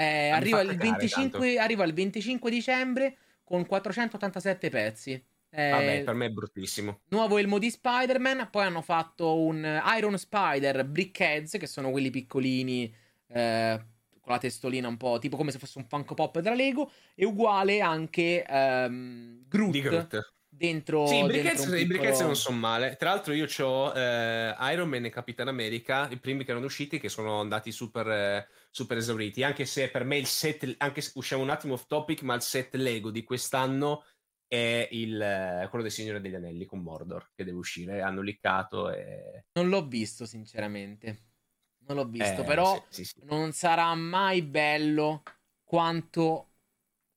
[0.01, 5.12] Eh, arriva, il cagare 25, arriva il 25 dicembre con 487 pezzi.
[5.49, 7.01] Eh, Vabbè, per me è bruttissimo.
[7.09, 8.47] nuovo elmo di Spider-Man.
[8.49, 12.85] Poi hanno fatto un Iron Spider Brickheads, che sono quelli piccolini
[13.27, 13.85] eh,
[14.21, 16.89] con la testolina un po' tipo come se fosse un Funko Pop della Lego.
[17.13, 20.33] E uguale anche ehm, Groot, Di Groot.
[20.60, 21.08] Dentro.
[21.08, 22.98] Sì, i briquettes, piccolo- non sono male.
[22.98, 27.08] Tra l'altro, io ho Iron Man e Capitan America, i primi che erano usciti, che
[27.08, 29.41] sono andati super, eh, super esauriti.
[29.41, 32.41] Anche se per me il set, anche se usciamo un attimo off topic, ma il
[32.41, 34.04] set Lego di quest'anno
[34.45, 38.02] è il, eh, quello del Signore degli Anelli con Mordor, che deve uscire.
[38.02, 39.45] Hanno liccato e.
[39.54, 41.28] Non l'ho visto, sinceramente.
[41.88, 43.22] Non l'ho visto, eh, però sì, sì, sì.
[43.24, 45.24] non sarà mai bello
[45.63, 46.50] quanto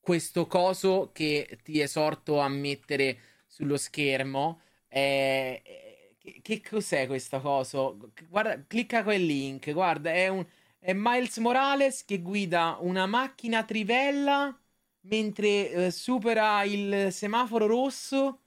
[0.02, 4.62] questo coso che ti esorto a mettere sullo schermo.
[4.88, 7.98] Eh, eh, che, che cos'è questo coso?
[8.28, 9.72] Guarda, clicca quel link.
[9.72, 10.44] Guarda, è, un,
[10.78, 14.56] è Miles Morales che guida una macchina trivella
[15.04, 18.40] mentre eh, supera il semaforo rosso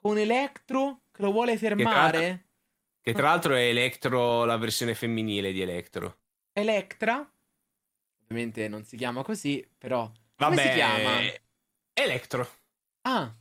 [0.00, 2.46] con Electro che lo vuole fermare.
[3.02, 6.20] Che tra l'altro è Electro, la versione femminile di Electro.
[6.54, 7.30] Electra.
[8.22, 10.10] Ovviamente non si chiama così, però.
[10.36, 11.20] Come Vabbè, si chiama?
[11.92, 12.48] Electro.
[13.02, 13.34] Ah,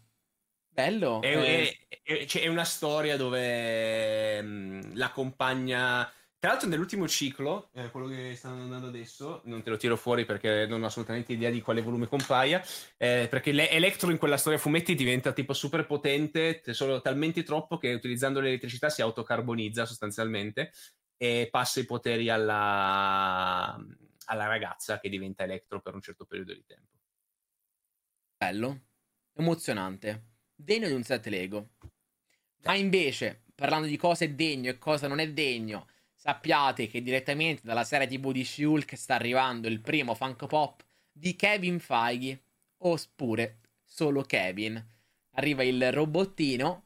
[0.74, 1.22] bello.
[1.22, 6.12] È, eh, è- è- cioè, è una storia dove mm, la compagna
[6.44, 10.26] Tra l'altro nell'ultimo ciclo, eh, quello che stanno andando adesso, non te lo tiro fuori
[10.26, 12.62] perché non ho assolutamente idea di quale volume compaia,
[12.98, 17.94] eh, perché l'Electro in quella storia fumetti diventa tipo super potente, solo talmente troppo che
[17.94, 20.74] utilizzando l'elettricità si autocarbonizza sostanzialmente
[21.16, 23.78] e passa i poteri alla,
[24.26, 26.92] alla ragazza che diventa Electro per un certo periodo di tempo.
[28.38, 28.82] Bello,
[29.34, 31.70] emozionante, degno di un set Lego.
[32.64, 35.88] Ma invece, parlando di cosa è degno e cosa non è degno
[36.24, 41.36] sappiate che direttamente dalla serie TV di Shulk sta arrivando il primo Funko Pop di
[41.36, 42.42] Kevin Feige,
[42.78, 44.82] oppure solo Kevin.
[45.32, 46.86] Arriva il robottino.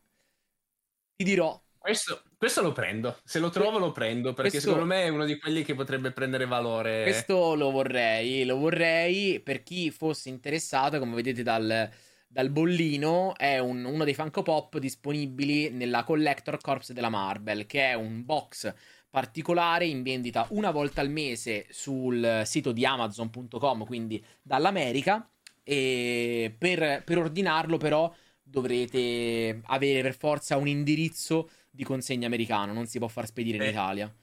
[1.16, 1.62] Ti dirò.
[1.78, 3.20] Questo, questo lo prendo.
[3.24, 4.34] Se lo trovo, lo prendo.
[4.34, 7.04] Perché questo, secondo me è uno di quelli che potrebbe prendere valore.
[7.04, 8.44] Questo lo vorrei.
[8.44, 11.90] Lo vorrei per chi fosse interessato, come vedete dal,
[12.38, 13.36] dal bollino.
[13.36, 18.24] È un, uno dei Funko Pop disponibili nella Collector Corps della Marvel, che è un
[18.24, 18.72] box
[19.10, 25.28] particolare in vendita una volta al mese sul sito di Amazon.com, quindi dall'America.
[25.64, 32.86] E per, per ordinarlo, però, dovrete avere per forza un indirizzo di consegna americano, non
[32.86, 34.16] si può far spedire in eh, Italia.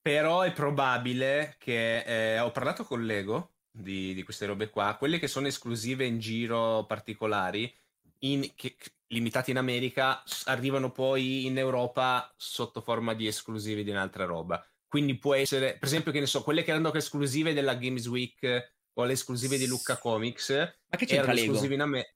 [0.00, 5.18] Però è probabile che eh, ho parlato con Lego di, di, queste robe qua, quelle
[5.18, 7.72] che sono esclusive in giro particolari,
[8.20, 8.76] in, che,
[9.08, 14.64] limitati in America, arrivano poi in Europa sotto forma di esclusivi di un'altra roba.
[14.86, 18.72] Quindi può essere, per esempio, che ne so, quelle che erano esclusive della Games Week
[18.94, 20.50] o le esclusive di Lucca Comics.
[20.50, 21.46] Ma che c'entra Lego?
[21.46, 22.14] esclusive in America.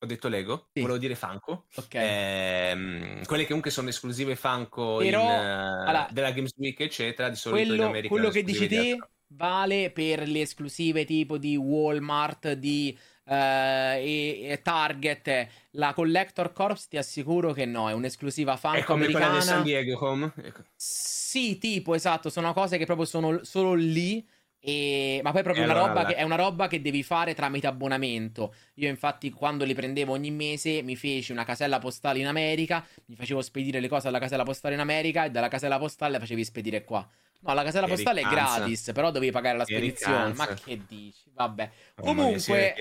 [0.00, 0.80] Ho detto Lego, sì.
[0.80, 1.66] volevo dire Funko.
[1.76, 1.94] Ok.
[1.94, 7.30] Ehm, quelle che comunque sono esclusive Funko Però, in, uh, allora, della Games Week, eccetera,
[7.30, 8.08] di solito quello, in America.
[8.08, 8.98] Quello che dici te
[9.36, 12.96] vale per le esclusive tipo di Walmart, di
[13.28, 18.84] Uh, e, e, Target, la Collector Corps ti assicuro che no, è un'esclusiva Funko è
[18.84, 19.26] come americana.
[19.26, 20.32] quella di San Diego Home?
[20.36, 20.62] Ecco.
[20.76, 24.24] Sì, tipo, esatto, sono cose che proprio sono solo lì.
[24.60, 25.20] E...
[25.22, 27.66] Ma poi è proprio una, allora roba che, è una roba che devi fare tramite
[27.66, 28.54] abbonamento.
[28.74, 32.84] Io, infatti, quando li prendevo ogni mese, mi feci una casella postale in America.
[33.06, 36.18] Mi facevo spedire le cose alla casella postale in America e dalla casella postale le
[36.18, 37.08] facevi spedire qua.
[37.40, 40.32] No, la casella postale è gratis, però devi pagare la spedizione.
[40.34, 41.30] Ma che dici?
[41.32, 41.70] Vabbè.
[41.94, 42.74] Comunque,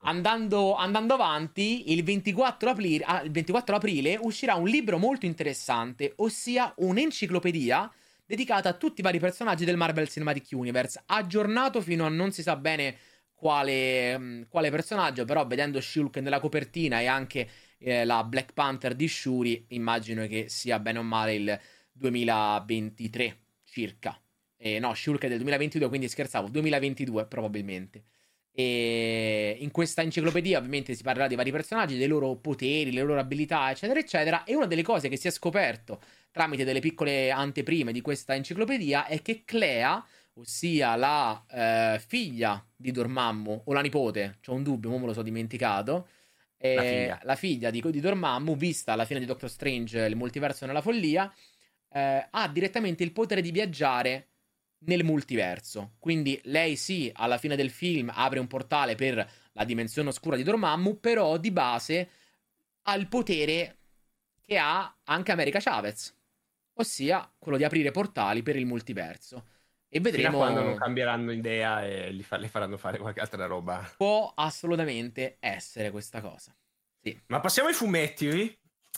[0.00, 6.12] andando, andando, avanti, il 24, aprile, ah, il 24 aprile uscirà un libro molto interessante,
[6.16, 7.90] ossia un'enciclopedia
[8.30, 12.42] dedicata a tutti i vari personaggi del Marvel Cinematic Universe, aggiornato fino a non si
[12.42, 12.96] sa bene
[13.34, 18.94] quale, mm, quale personaggio, però vedendo Shulk nella copertina e anche eh, la Black Panther
[18.94, 24.16] di Shuri, immagino che sia bene o male il 2023 circa.
[24.56, 28.04] Eh, no, Shulk è del 2022, quindi scherzavo, 2022 probabilmente.
[28.52, 33.18] E in questa enciclopedia ovviamente si parlerà dei vari personaggi, dei loro poteri, le loro
[33.18, 34.44] abilità, eccetera, eccetera.
[34.44, 39.06] E una delle cose che si è scoperto tramite delle piccole anteprime di questa enciclopedia
[39.06, 44.90] è che Clea, ossia la eh, figlia di Dormammu, o la nipote, c'ho un dubbio,
[44.90, 46.08] non me lo so dimenticato,
[46.56, 50.16] eh, la figlia, la figlia di, di Dormammu, vista alla fine di Doctor Strange, il
[50.16, 51.32] multiverso nella follia,
[51.92, 54.28] eh, ha direttamente il potere di viaggiare
[54.80, 55.94] nel multiverso.
[55.98, 60.42] Quindi lei sì, alla fine del film apre un portale per la dimensione oscura di
[60.42, 62.10] Dormammu, però di base
[62.82, 63.76] ha il potere
[64.44, 66.14] che ha anche America Chavez,
[66.80, 69.46] ossia quello di aprire portali per il multiverso.
[69.88, 73.92] E vedremo Fino quando non cambieranno idea e fa- le faranno fare qualche altra roba.
[73.96, 76.54] Può assolutamente essere questa cosa.
[77.02, 77.18] Sì.
[77.26, 78.28] Ma passiamo ai fumetti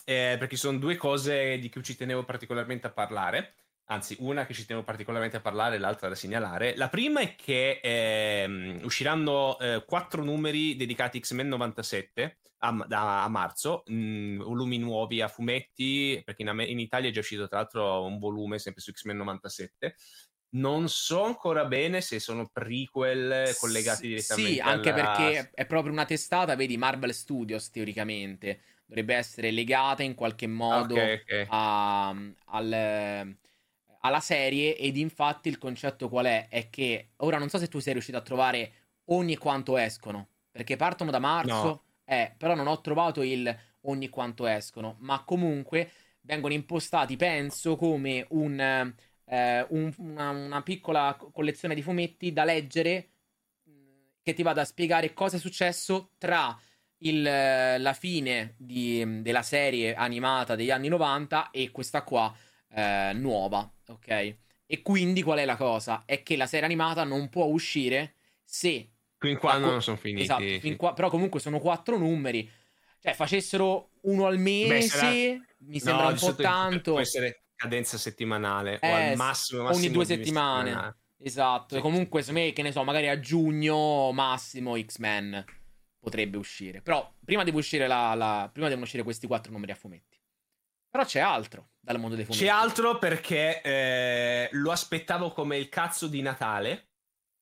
[0.05, 3.55] eh, perché sono due cose di cui ci tenevo particolarmente a parlare.
[3.85, 6.75] Anzi, una che ci tenevo particolarmente a parlare l'altra da segnalare.
[6.77, 13.23] La prima è che eh, usciranno eh, quattro numeri dedicati a X-Men 97 a, da,
[13.23, 17.47] a marzo, mh, mm, volumi nuovi a fumetti, perché in, in, Italia è già uscito
[17.47, 19.95] tra l'altro un volume sempre su X-Men 97.
[20.53, 24.51] Non so ancora bene se sono prequel collegati direttamente.
[24.51, 25.11] Sì, anche alla...
[25.11, 30.93] perché è proprio una testata, vedi, Marvel Studios teoricamente dovrebbe essere legata in qualche modo
[30.93, 31.45] okay, okay.
[31.49, 32.09] A,
[32.45, 33.35] al,
[34.05, 36.47] alla serie ed infatti il concetto qual è?
[36.49, 38.71] È che ora non so se tu sei riuscito a trovare
[39.05, 41.83] ogni quanto escono, perché partono da marzo, no.
[42.05, 48.25] eh, però non ho trovato il ogni quanto escono, ma comunque vengono impostati, penso, come
[48.29, 48.59] un,
[49.25, 53.09] eh, un, una, una piccola collezione di fumetti da leggere
[54.21, 56.57] che ti vada a spiegare cosa è successo tra
[56.99, 62.33] il, la fine di, della serie animata degli anni 90 e questa qua
[62.69, 64.35] eh, nuova, ok?
[64.65, 66.03] E quindi qual è la cosa?
[66.05, 68.89] È che la serie animata non può uscire se...
[69.17, 70.23] Fin quando non sono finiti.
[70.23, 70.75] Esatto, sì.
[70.75, 72.49] qua, però comunque sono quattro numeri.
[72.99, 75.09] Cioè, facessero uno al mese, Beh, sarà...
[75.59, 76.91] mi sembra no, un po' tanto.
[76.91, 80.69] Può essere, cadenza settimanale Eh, o al massimo, ogni massimo due due settimane.
[80.69, 80.97] settimane.
[81.19, 81.79] Esatto, Sì.
[81.79, 85.45] e comunque me, che ne so, magari a giugno massimo X-Men
[85.99, 86.81] potrebbe uscire.
[86.81, 90.19] Però prima deve uscire la, la- prima devono uscire questi quattro numeri a fumetti.
[90.89, 92.45] Però c'è altro dal mondo dei fumetti.
[92.45, 96.87] C'è altro perché eh, lo aspettavo come il cazzo di Natale.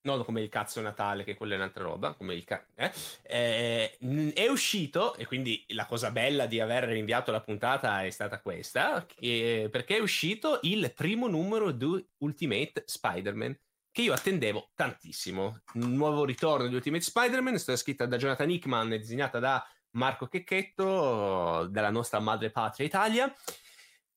[0.04, 2.14] Non come il cazzo Natale, che quella è un'altra roba.
[2.14, 2.92] Come il ca- eh?
[3.22, 8.42] Eh, è uscito, e quindi la cosa bella di aver rinviato la puntata è stata
[8.42, 13.60] questa: che- perché è uscito il primo numero di Ultimate Spider-Man.
[13.92, 15.62] Che io attendevo tantissimo.
[15.74, 20.26] Un nuovo ritorno di Ultimate Spider-Man, stata scritta da Jonathan Hickman e disegnata da Marco
[20.28, 23.32] Checchetto, della nostra madre patria Italia.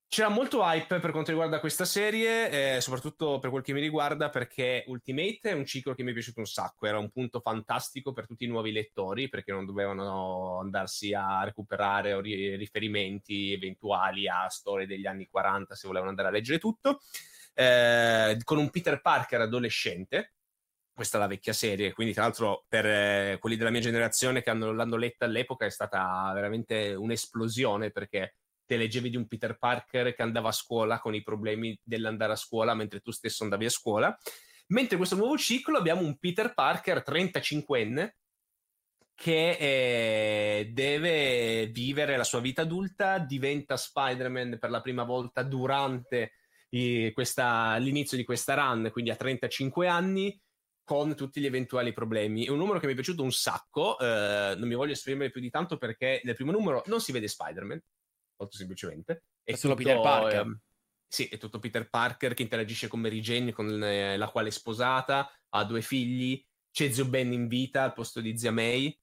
[0.07, 4.31] C'era molto hype per quanto riguarda questa serie, eh, soprattutto per quel che mi riguarda,
[4.31, 6.87] perché Ultimate è un ciclo che mi è piaciuto un sacco.
[6.87, 12.21] Era un punto fantastico per tutti i nuovi lettori, perché non dovevano andarsi a recuperare
[12.21, 17.01] riferimenti eventuali a storie degli anni 40 se volevano andare a leggere tutto.
[17.53, 20.35] Eh, con un Peter Parker adolescente.
[20.95, 24.51] Questa è la vecchia serie, quindi tra l'altro per eh, quelli della mia generazione che
[24.51, 30.15] hanno- l'hanno letta all'epoca è stata veramente un'esplosione perché te leggevi di un Peter Parker
[30.15, 33.71] che andava a scuola con i problemi dell'andare a scuola mentre tu stesso andavi a
[33.71, 34.19] scuola.
[34.69, 38.11] Mentre in questo nuovo ciclo abbiamo un Peter Parker 35enne
[39.15, 46.33] che eh, deve vivere la sua vita adulta, diventa Spider-Man per la prima volta durante
[46.71, 50.37] i- questa- l'inizio di questa run, quindi a 35 anni,
[50.83, 52.45] con tutti gli eventuali problemi.
[52.45, 55.41] È un numero che mi è piaciuto un sacco, eh, non mi voglio esprimere più
[55.41, 57.81] di tanto perché nel primo numero non si vede Spider-Man,
[58.37, 59.25] molto semplicemente.
[59.43, 60.41] È solo Peter Parker.
[60.41, 60.61] ehm,
[61.07, 64.53] sì, è tutto Peter Parker che interagisce con Mary Jane, con eh, la quale è
[64.53, 68.99] sposata, ha due figli, c'è zio Ben in vita al posto di zia May.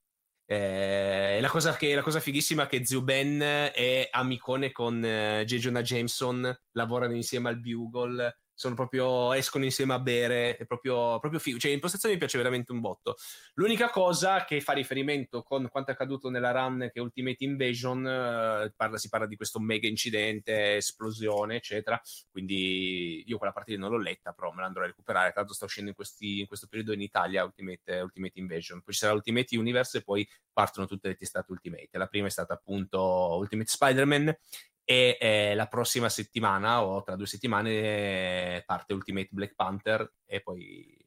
[0.45, 5.45] Eh, la, cosa che, la cosa fighissima è che zio Ben è amicone con eh,
[5.45, 5.55] J.
[5.55, 11.39] Jonah Jameson, lavorano insieme al Bugle, sono proprio, escono insieme a bere, è proprio, proprio
[11.39, 11.57] figo.
[11.57, 13.15] Cioè, l'impostazione mi piace veramente un botto.
[13.55, 18.05] L'unica cosa che fa riferimento con quanto è accaduto nella run che è Ultimate Invasion,
[18.05, 21.99] eh, parla- si parla di questo mega incidente, esplosione, eccetera.
[22.29, 25.31] Quindi io quella partita non l'ho letta, però me la andrò a recuperare.
[25.31, 28.81] Tanto sta uscendo in, questi- in questo periodo in Italia Ultimate, Ultimate Invasion.
[28.81, 31.89] Poi ci sarà Ultimate Universe e poi partono tutte le testate Ultimate.
[31.97, 32.99] La prima è stata appunto
[33.39, 34.37] Ultimate Spider-Man
[34.83, 40.41] e eh, la prossima settimana o tra due settimane eh, parte Ultimate Black Panther e
[40.41, 40.97] poi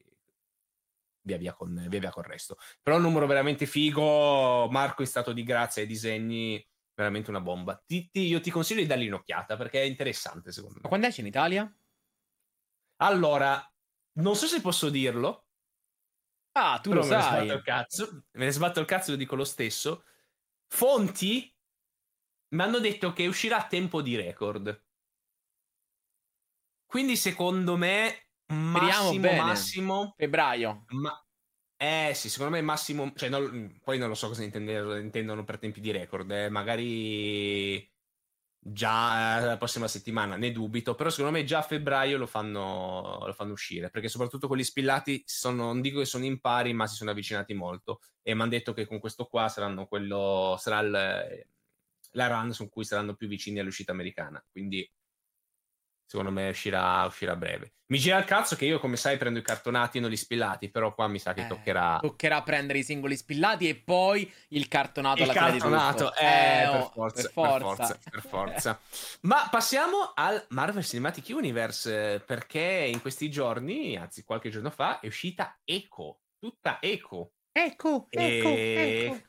[1.21, 2.57] via via con, via via col resto.
[2.81, 7.81] Però un numero veramente figo, Marco in stato di grazia ai disegni, veramente una bomba.
[7.85, 10.89] Ti- ti- io ti consiglio di dargli un'occhiata perché è interessante secondo Ma me.
[10.89, 11.69] quando esce in Italia?
[12.97, 13.65] Allora,
[14.19, 15.47] non so se posso dirlo,
[16.53, 17.21] Ah, tu lo me ne sai.
[17.21, 20.05] sbatto il cazzo, me ne sbatto il cazzo e lo dico lo stesso.
[20.67, 21.54] Fonti
[22.55, 24.83] mi hanno detto che uscirà a tempo di record.
[26.85, 30.85] Quindi secondo me massimo massimo Febbraio.
[30.91, 31.19] ma
[31.77, 35.81] eh sì, secondo me massimo, cioè non- poi non lo so cosa intendono per tempi
[35.81, 37.91] di record, eh, magari
[38.57, 43.25] già eh, la prossima settimana, ne dubito, però secondo me già a febbraio lo fanno,
[43.25, 46.87] lo fanno uscire, perché soprattutto quelli spillati sono, non dico che sono in pari, ma
[46.87, 50.79] si sono avvicinati molto e mi hanno detto che con questo qua saranno quello, sarà
[50.79, 51.47] il-
[52.15, 54.89] la run su cui saranno più vicini all'uscita americana, quindi
[56.07, 57.73] secondo me uscirà, uscirà breve.
[57.87, 60.69] Mi gira il cazzo che io, come sai, prendo i cartonati e non li spillati,
[60.69, 61.99] però qua mi sa che Eh, toccherà...
[61.99, 66.15] Toccherà prendere i singoli spillati e poi il cartonato Il alla fine cartonato, tutto.
[66.19, 67.85] eh, per, oh, forza, per per forza.
[67.87, 68.79] forza, per forza.
[69.21, 74.99] Ma passiamo al Marvel Cinematic Universe, eh, perché in questi giorni, anzi qualche giorno fa,
[74.99, 77.33] è uscita Echo, tutta Echo.
[77.51, 79.21] Ecco, ecco, E- ecco.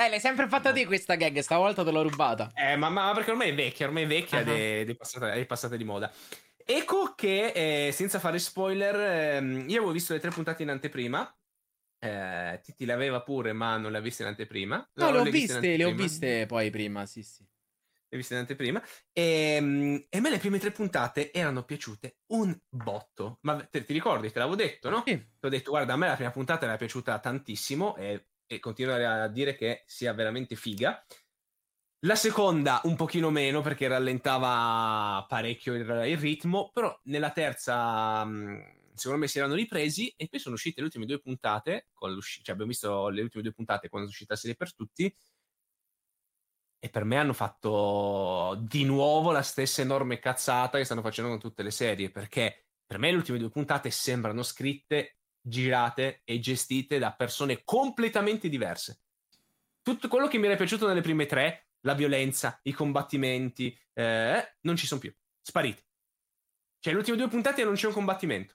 [0.00, 2.52] Eh, l'hai sempre fatta te questa gag, stavolta te l'ho rubata.
[2.54, 5.32] Eh, ma, ma perché ormai è vecchia, ormai è vecchia ed è, ed è passata,
[5.32, 6.12] è passata di moda.
[6.64, 11.36] Echo che, eh, senza fare spoiler, ehm, io avevo visto le tre puntate in anteprima.
[11.98, 14.76] Eh, Titi le aveva pure, ma non le ha viste in anteprima.
[14.94, 17.42] No, Non le ho viste, le ho viste poi prima, sì, sì.
[17.42, 18.80] le ho viste in anteprima.
[19.12, 23.38] E, e a me le prime tre puntate erano piaciute un botto.
[23.42, 24.30] Ma te, ti ricordi?
[24.30, 25.02] Te l'avevo detto, no?
[25.04, 25.16] Sì.
[25.16, 28.94] Ti ho detto, guarda, a me la prima puntata era piaciuta tantissimo e, e continuo
[28.94, 31.04] a dire che sia veramente figa.
[32.02, 38.78] La seconda un pochino meno perché rallentava parecchio il, il ritmo, però nella terza mh,
[38.94, 42.70] secondo me si erano ripresi e poi sono uscite le ultime due puntate, cioè abbiamo
[42.70, 45.14] visto le ultime due puntate quando è uscita la serie per tutti
[46.80, 51.40] e per me hanno fatto di nuovo la stessa enorme cazzata che stanno facendo con
[51.40, 56.98] tutte le serie, perché per me le ultime due puntate sembrano scritte, girate e gestite
[56.98, 59.00] da persone completamente diverse.
[59.82, 64.76] Tutto quello che mi era piaciuto nelle prime tre la violenza, i combattimenti, eh, non
[64.76, 65.14] ci sono più.
[65.40, 65.82] Spariti.
[66.80, 68.54] Cioè, le ultime due puntate non c'è un combattimento.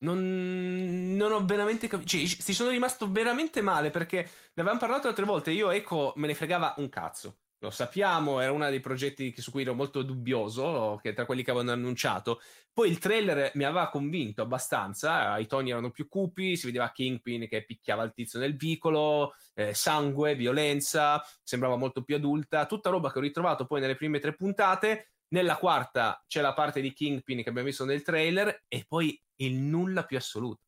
[0.00, 2.08] Non, non ho veramente capito.
[2.10, 5.50] Cioè, si sono rimasto veramente male perché ne avevamo parlato altre volte.
[5.50, 7.40] Io, ecco, me ne fregava un cazzo.
[7.60, 11.50] Lo sappiamo, era uno dei progetti su cui ero molto dubbioso, che tra quelli che
[11.50, 12.40] avevano annunciato.
[12.72, 17.48] Poi il trailer mi aveva convinto abbastanza, i toni erano più cupi, si vedeva Kingpin
[17.48, 23.10] che picchiava il tizio nel vicolo, eh, sangue, violenza, sembrava molto più adulta, tutta roba
[23.10, 25.14] che ho ritrovato poi nelle prime tre puntate.
[25.30, 29.54] Nella quarta c'è la parte di Kingpin che abbiamo visto nel trailer e poi il
[29.56, 30.62] nulla più assoluto.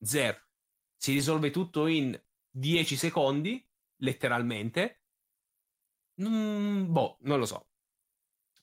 [0.00, 0.38] Zero.
[0.96, 2.18] Si risolve tutto in
[2.50, 3.62] 10 secondi,
[3.98, 4.99] letteralmente
[6.22, 7.66] Mm, boh, non lo so.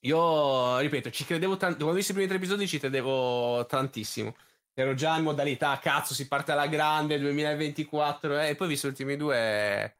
[0.02, 1.78] Io, ripeto, ci credevo tanto.
[1.78, 4.36] Quando ho visto i primi tre episodi ci credevo tantissimo.
[4.74, 8.40] Ero già in modalità, cazzo, si parte alla grande 2024.
[8.40, 9.98] Eh, e poi ho visto gli ultimi due.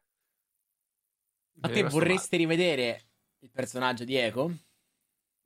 [1.60, 2.48] Ma te vorresti male.
[2.48, 3.02] rivedere
[3.40, 4.52] il personaggio di Echo?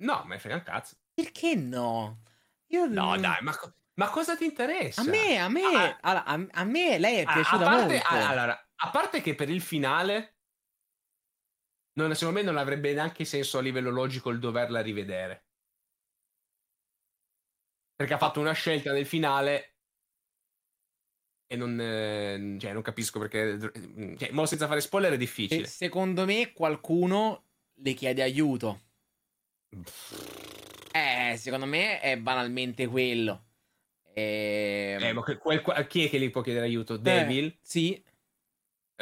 [0.02, 0.96] No, me frega un cazzo.
[1.14, 2.20] Perché no?
[2.68, 3.58] Io no, dai, ma,
[3.94, 5.00] ma cosa ti interessa?
[5.00, 8.08] A me, a me, ah, a, a, a, me lei è piaciuta a parte, molto.
[8.08, 10.31] Allora, a parte che per il finale
[11.94, 15.46] non, secondo me non avrebbe neanche senso a livello logico il doverla rivedere.
[17.94, 19.72] Perché ha fatto una scelta nel finale
[21.52, 23.58] e non, eh, cioè, non capisco perché.
[24.16, 25.64] Cioè, mo senza fare spoiler è difficile.
[25.64, 28.80] E secondo me qualcuno le chiede aiuto.
[30.92, 33.48] Eh, secondo me è banalmente quello.
[34.14, 34.96] E...
[34.98, 36.96] Eh, ma quel, chi è che gli può chiedere aiuto?
[36.96, 37.44] Devil?
[37.44, 38.02] Eh, sì.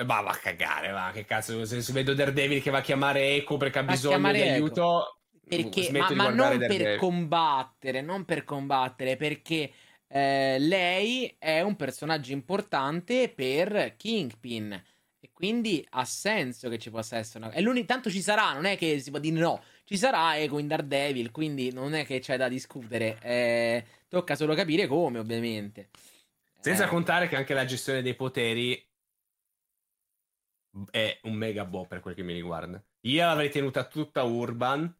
[0.04, 3.56] Ma va a cagare, va, che cazzo, se, vedo Daredevil che va a chiamare Echo
[3.56, 5.16] perché ha bisogno di aiuto...
[5.46, 9.72] Perché, ma, ma non per combattere, non per combattere, perché
[10.06, 14.80] eh, lei è un personaggio importante per Kingpin.
[15.22, 17.52] E quindi ha senso che ci possa essere una...
[17.52, 19.62] E l'unico tanto ci sarà, non è che si può dire no.
[19.84, 23.18] Ci sarà Echo in Daredevil, quindi non è che c'è da discutere.
[23.20, 25.90] Eh, tocca solo capire come, ovviamente.
[26.60, 26.88] Senza eh.
[26.88, 28.82] contare che anche la gestione dei poteri
[30.90, 32.82] è un mega boh per quel che mi riguarda.
[33.02, 34.92] Io l'avrei tenuta tutta urban,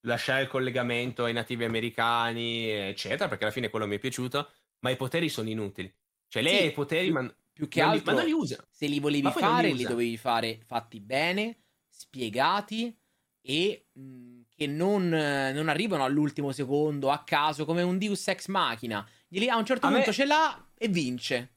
[0.00, 4.90] lasciare il collegamento ai nativi americani, eccetera, perché alla fine quello mi è piaciuto, ma
[4.90, 5.92] i poteri sono inutili.
[6.28, 8.66] Cioè lei sì, i poteri, più, ma più che altro, li, ma non li usa.
[8.70, 12.96] Se li volevi fare, li, li, dovevi fare fatti bene, spiegati
[13.40, 18.98] e mh, che non, non, arrivano all'ultimo secondo a caso come un Deus Ex Machina.
[18.98, 20.12] a un certo a punto me...
[20.12, 21.54] ce l'ha e vince.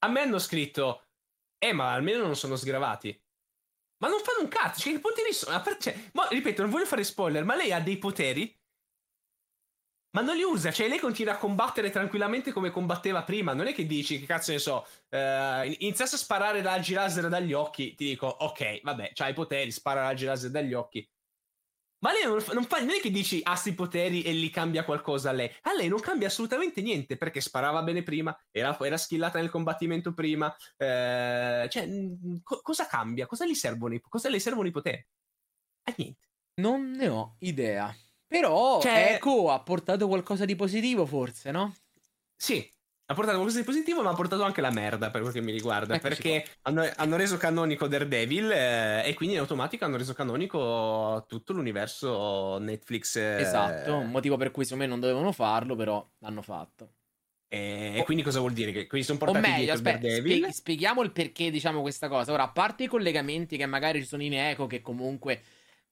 [0.00, 1.02] A me hanno scritto
[1.68, 3.22] eh, ma almeno non sono sgravati.
[3.98, 4.80] Ma non fanno un cazzo.
[4.80, 5.62] Cioè, che poteri sono?
[5.78, 8.54] Cioè, ma, ripeto, non voglio fare spoiler, ma lei ha dei poteri.
[10.14, 13.52] Ma non li usa, cioè lei continua a combattere tranquillamente come combatteva prima.
[13.52, 17.52] Non è che dici, che cazzo ne so, eh, iniziasse a sparare raggi laser dagli
[17.52, 17.94] occhi.
[17.96, 21.08] Ti dico, ok, vabbè, c'hai i poteri, spara raggi laser dagli occhi.
[22.04, 24.84] Ma lei non, non, fa, non è che dici ha sti poteri e li cambia
[24.84, 25.50] qualcosa a lei.
[25.62, 30.12] A lei non cambia assolutamente niente perché sparava bene prima, era, era skillata nel combattimento
[30.12, 30.54] prima.
[30.76, 31.88] Eh, cioè,
[32.42, 33.24] co- cosa cambia?
[33.24, 35.02] Cosa gli servono i, cosa le servono i poteri?
[35.84, 36.28] A niente.
[36.56, 37.96] Non ne ho idea.
[38.26, 39.14] Però cioè...
[39.14, 41.74] Echo ha portato qualcosa di positivo, forse, no?
[42.36, 42.70] Sì,
[43.06, 45.52] ha portato qualcosa di positivo, ma ha portato anche la merda per quel che mi
[45.52, 45.94] riguarda.
[45.94, 51.24] Eccoci perché hanno, hanno, reso canonico Daredevil eh, e quindi in automatico hanno reso canonico
[51.28, 53.16] tutto l'universo Netflix.
[53.16, 56.92] Eh, esatto, un motivo per cui secondo me non dovevano farlo, però l'hanno fatto.
[57.48, 58.72] E, quindi cosa vuol dire?
[58.72, 60.48] Che quindi sono portati o meglio, aspetta, Daredevil?
[60.50, 62.32] spieghiamo il perché diciamo questa cosa.
[62.32, 65.42] Ora, a parte i collegamenti che magari ci sono in eco, che comunque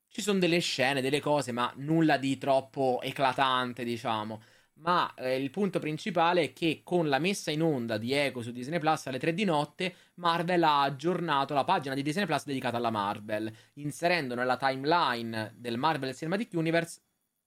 [0.08, 4.40] ci sono delle scene, delle cose, ma nulla di troppo eclatante, diciamo
[4.82, 8.52] ma eh, il punto principale è che con la messa in onda di Echo su
[8.52, 12.76] Disney Plus alle 3 di notte, Marvel ha aggiornato la pagina di Disney Plus dedicata
[12.76, 17.00] alla Marvel, inserendo nella timeline del Marvel Cinematic Universe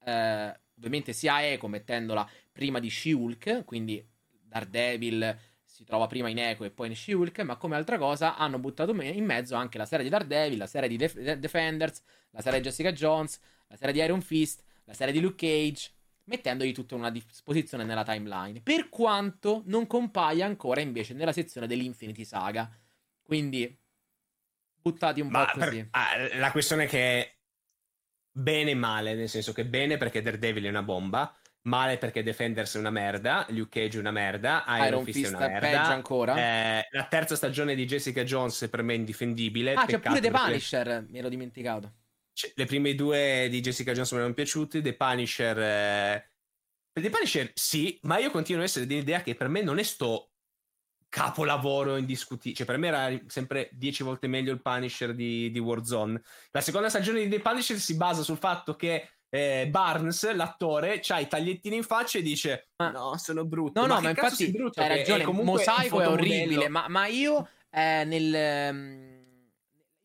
[0.06, 6.64] eh, ovviamente sia Echo mettendola prima di She-Hulk, quindi Daredevil si trova prima in Echo
[6.64, 10.06] e poi in She-Hulk, ma come altra cosa hanno buttato in mezzo anche la serie
[10.06, 14.00] di Daredevil, la serie di Def- Defenders, la serie di Jessica Jones, la serie di
[14.00, 15.92] Iron Fist, la serie di Luke Cage,
[16.26, 18.62] mettendogli tutta una disposizione nella timeline.
[18.62, 22.70] Per quanto non compaia ancora invece nella sezione dell'Infinity Saga.
[23.22, 23.78] Quindi
[24.82, 25.78] buttati un Ma po' così.
[25.78, 27.38] Per, ah, la questione è che
[28.32, 32.76] bene e male, nel senso che bene perché Daredevil è una bomba, male perché Defenders
[32.76, 35.68] è una merda, Luke Cage è una merda, Iron, Iron Fist, Fist è una merda.
[35.68, 36.38] peggio ancora.
[36.38, 39.74] Eh, la terza stagione di Jessica Jones per me è indifendibile.
[39.74, 41.94] Ah, c'è pure The Punisher, mi ero dimenticato.
[42.36, 44.82] Cioè, le prime due di Jessica Jones mi erano piaciute.
[44.82, 45.58] The Punisher.
[45.58, 46.30] Eh...
[46.92, 50.32] The Punisher sì, ma io continuo a essere dell'idea che per me non è sto
[51.08, 52.56] capolavoro indiscutibile.
[52.56, 56.22] Cioè, per me era sempre dieci volte meglio il Punisher di, di Warzone.
[56.52, 61.20] La seconda stagione di The Punisher si basa sul fatto che eh, Barnes, l'attore, ha
[61.20, 63.80] i tagliettini in faccia e dice: ma, No, sono brutto.
[63.80, 65.26] No, no, ma, infatti brutto, hai ragione.
[65.26, 66.68] Mosaico è orribile.
[66.68, 69.15] Ma, ma, io eh, nel.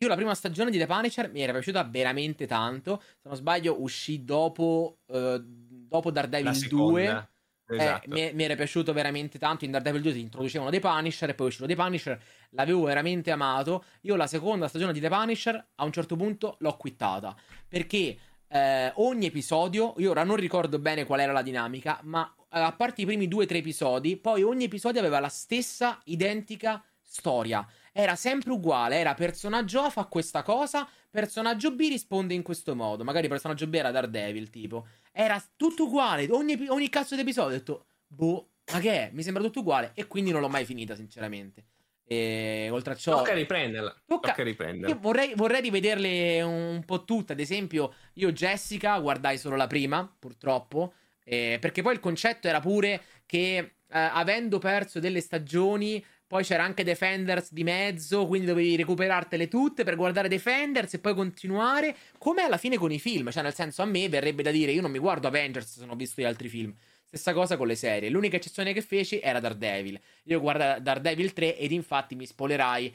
[0.02, 3.02] Io la prima stagione di The Punisher mi era piaciuta veramente tanto.
[3.02, 7.28] Se non sbaglio, uscì dopo, uh, dopo Daredevil 2.
[7.68, 8.08] Eh, esatto.
[8.08, 9.66] mi, mi, era piaciuto veramente tanto.
[9.66, 12.18] In Daredevil 2 si introducevano dei Punisher e poi uscivano dei Punisher.
[12.52, 13.84] L'avevo veramente amato.
[14.00, 17.36] Io la seconda stagione di The Punisher a un certo punto l'ho quittata.
[17.68, 18.16] Perché
[18.48, 22.72] eh, ogni episodio, io ora non ricordo bene qual era la dinamica, ma eh, a
[22.72, 27.66] parte i primi due o tre episodi, poi ogni episodio aveva la stessa identica storia.
[27.92, 33.04] Era sempre uguale, era personaggio A fa questa cosa, personaggio B risponde in questo modo.
[33.04, 34.86] Magari personaggio B era Daredevil, tipo.
[35.12, 39.10] Era tutto uguale, ogni, ogni cazzo di episodio ho detto, boh, ma che è?
[39.12, 41.64] Mi sembra tutto uguale e quindi non l'ho mai finita, sinceramente.
[42.12, 44.02] E oltre a ciò, tocca riprenderla.
[44.04, 44.96] Tocca, tocca riprenderla.
[44.96, 47.34] Vorrei, vorrei, rivederle un po' tutte.
[47.34, 50.94] Ad esempio, io Jessica guardai solo la prima, purtroppo.
[51.22, 56.62] Eh, perché poi il concetto era pure che eh, avendo perso delle stagioni, poi c'era
[56.62, 61.96] anche Defenders di mezzo, quindi dovevi recuperartele tutte per guardare Defenders e poi continuare.
[62.18, 64.80] Come alla fine con i film, cioè nel senso a me verrebbe da dire io
[64.80, 66.72] non mi guardo Avengers se non ho visto gli altri film.
[67.04, 68.10] Stessa cosa con le serie.
[68.10, 69.98] L'unica eccezione che feci era Daredevil.
[70.26, 72.94] Io guardo Daredevil 3 ed infatti mi spoilerai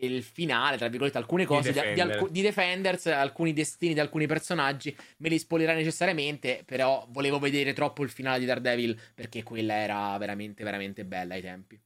[0.00, 2.06] il finale, tra virgolette, alcune cose di, Defender.
[2.06, 7.38] di, alc- di, Defenders, alcuni destini di alcuni personaggi, me li spoilerai necessariamente, però volevo
[7.38, 11.78] vedere troppo il finale di Daredevil perché quella era veramente, veramente bella ai tempi.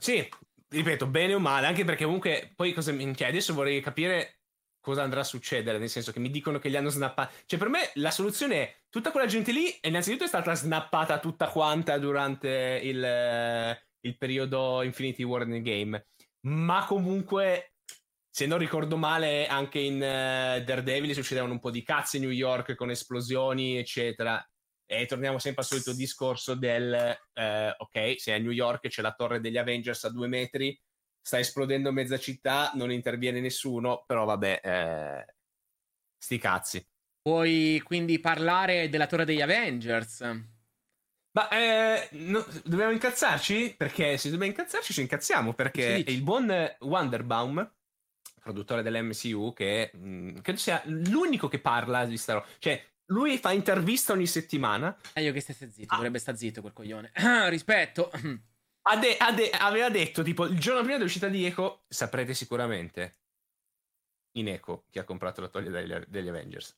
[0.00, 0.28] Sì,
[0.68, 3.14] ripeto, bene o male, anche perché comunque poi cosa mi...
[3.14, 4.40] Cioè, adesso vorrei capire
[4.80, 7.42] cosa andrà a succedere, nel senso che mi dicono che li hanno snappati.
[7.46, 11.18] Cioè, per me la soluzione è tutta quella gente lì, e innanzitutto è stata snappata
[11.18, 16.06] tutta quanta durante il, il periodo Infinity War nel game.
[16.46, 17.74] Ma comunque,
[18.30, 22.32] se non ricordo male, anche in uh, Daredevil succedevano un po' di cazzi in New
[22.32, 24.42] York con esplosioni, eccetera.
[24.90, 27.42] E torniamo sempre al solito discorso del uh,
[27.76, 30.80] ok, se a New York c'è la torre degli Avengers a due metri,
[31.20, 35.34] sta esplodendo mezza città, non interviene nessuno, però vabbè, eh,
[36.16, 36.88] sti cazzi.
[37.20, 40.20] Puoi quindi parlare della torre degli Avengers?
[41.32, 43.74] Ma eh, no, dobbiamo incazzarci?
[43.76, 47.74] Perché se dobbiamo incazzarci ci incazziamo, perché il buon Wonderbaum,
[48.40, 52.46] produttore dell'MCU, che mh, mm, credo sia l'unico che parla di sta roba.
[52.58, 54.96] Cioè, lui fa intervista ogni settimana.
[55.14, 55.96] Meglio che stesse zitto, ah.
[55.96, 57.12] dovrebbe stare zitto quel coglione.
[57.48, 58.10] Rispetto.
[58.82, 63.16] Ade, ade, aveva detto tipo il giorno prima dell'uscita di Echo saprete sicuramente
[64.38, 66.74] in Echo chi ha comprato la toglia degli, degli Avengers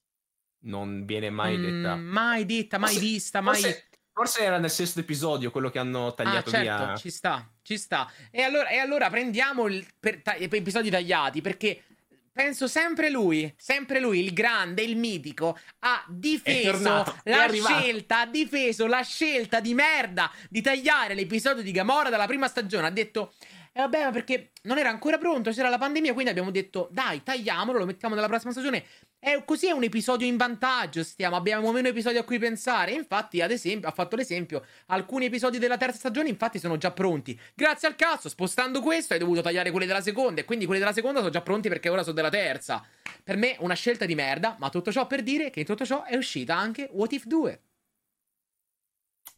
[0.62, 4.70] non viene mai mm, detta mai detta mai forse, vista mai forse, forse, era nel
[4.70, 8.68] sesto episodio quello che hanno tagliato ah, certo, via ci sta ci sta e allora,
[8.68, 9.66] e allora prendiamo
[10.00, 11.84] per, ta- episodi tagliati perché
[12.32, 18.26] penso sempre lui, sempre lui, il grande, il mitico, ha difeso tornato, la scelta, ha
[18.26, 22.86] difeso la scelta di merda di tagliare l'episodio di Gamora dalla prima stagione.
[22.86, 23.34] Ha detto,
[23.72, 27.22] eh vabbè, ma perché non era ancora pronto, c'era la pandemia, quindi abbiamo detto, dai,
[27.22, 28.84] tagliamolo, lo mettiamo nella prossima stagione.
[29.22, 32.92] E così è un episodio in vantaggio, stiamo, abbiamo meno episodi a cui pensare.
[32.92, 37.38] Infatti, ad esempio, ha fatto l'esempio, alcuni episodi della terza stagione infatti sono già pronti.
[37.54, 40.94] Grazie al cazzo, spostando questo hai dovuto tagliare quelli della seconda e quindi quelli della
[40.94, 42.82] seconda sono già pronti perché ora sono della terza.
[43.22, 46.02] Per me una scelta di merda, ma tutto ciò per dire che in tutto ciò
[46.04, 47.60] è uscita anche What If 2.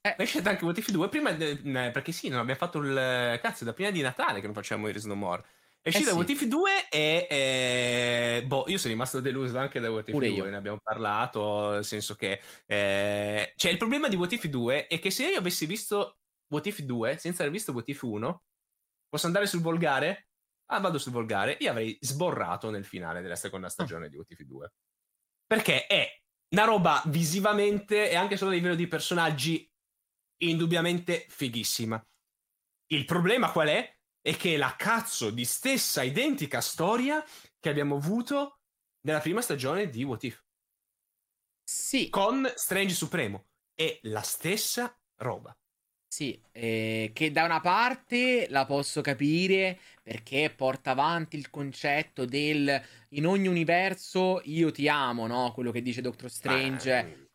[0.00, 1.56] Eh, è uscita anche What If 2 prima, de-
[1.92, 5.06] perché sì, non abbiamo fatto il cazzo da prima di Natale che non facciamo Iris
[5.06, 5.44] No More.
[5.82, 6.16] È uscita eh sì.
[6.16, 10.28] What If 2 e, e, boh, io sono rimasto deluso anche da What If Pure
[10.28, 10.44] 2, io.
[10.48, 15.00] ne abbiamo parlato, nel senso che eh, cioè il problema di What If 2 è
[15.00, 16.18] che se io avessi visto
[16.52, 18.42] What If 2 senza aver visto What If 1,
[19.08, 20.28] posso andare sul volgare?
[20.66, 24.08] Ah, vado sul volgare, io avrei sborrato nel finale della seconda stagione oh.
[24.08, 24.72] di What If 2.
[25.48, 26.08] Perché è
[26.50, 29.68] una roba visivamente e anche solo a livello di personaggi
[30.42, 32.00] indubbiamente fighissima.
[32.86, 33.96] Il problema qual è?
[34.22, 37.22] È che è la cazzo di stessa identica storia
[37.58, 38.60] che abbiamo avuto
[39.00, 40.42] nella prima stagione di What If.
[41.64, 42.08] Sì.
[42.08, 43.46] Con Strange Supremo.
[43.74, 45.52] È la stessa roba.
[46.06, 52.80] Sì, eh, che da una parte la posso capire perché porta avanti il concetto del
[53.10, 55.52] in ogni universo io ti amo, no?
[55.52, 57.30] Quello che dice Doctor Strange.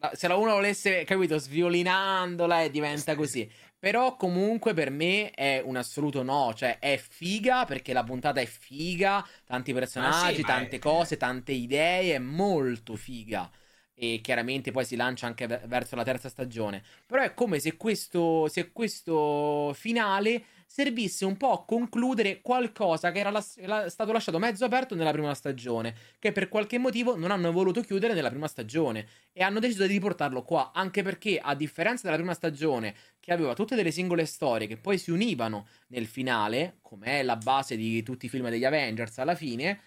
[0.00, 3.48] Ah, se la uno volesse, capito, sviolinandola e diventa così.
[3.86, 8.44] Però comunque per me è un assoluto no, cioè è figa perché la puntata è
[8.44, 10.78] figa, tanti personaggi, ah, sì, tante è...
[10.80, 13.48] cose, tante idee, è molto figa.
[13.94, 16.82] e chiaramente poi si lancia anche verso la terza stagione.
[17.06, 23.20] Però è come se questo, se questo finale servisse un po' a concludere qualcosa che
[23.20, 27.30] era la, la, stato lasciato mezzo aperto nella prima stagione, che per qualche motivo non
[27.30, 31.54] hanno voluto chiudere nella prima stagione e hanno deciso di riportarlo qua, anche perché a
[31.54, 36.06] differenza della prima stagione che aveva tutte delle singole storie che poi si univano nel
[36.06, 39.80] finale, come è la base di tutti i film degli Avengers alla fine,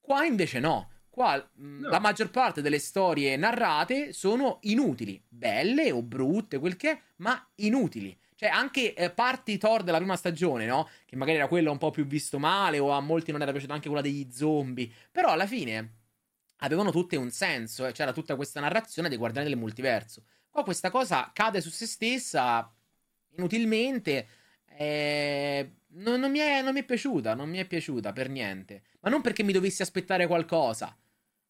[0.00, 0.90] qua invece no.
[1.08, 1.88] Qua mm, no.
[1.88, 7.42] la maggior parte delle storie narrate sono inutili, belle o brutte, quel che è, ma
[7.56, 8.14] inutili.
[8.36, 10.88] Cioè, anche eh, parti Thor della prima stagione, no?
[11.06, 13.72] Che magari era quella un po' più visto male, o a molti non era piaciuta
[13.72, 14.90] anche quella degli zombie.
[15.10, 15.94] Però alla fine
[16.58, 17.92] avevano tutte un senso, eh?
[17.92, 20.24] c'era tutta questa narrazione dei Guardiani del Multiverso.
[20.50, 22.70] Qua questa cosa cade su se stessa
[23.36, 24.26] inutilmente.
[24.78, 28.82] Eh, non, non, mi è, non mi è piaciuta, non mi è piaciuta per niente.
[29.00, 30.94] Ma non perché mi dovessi aspettare qualcosa,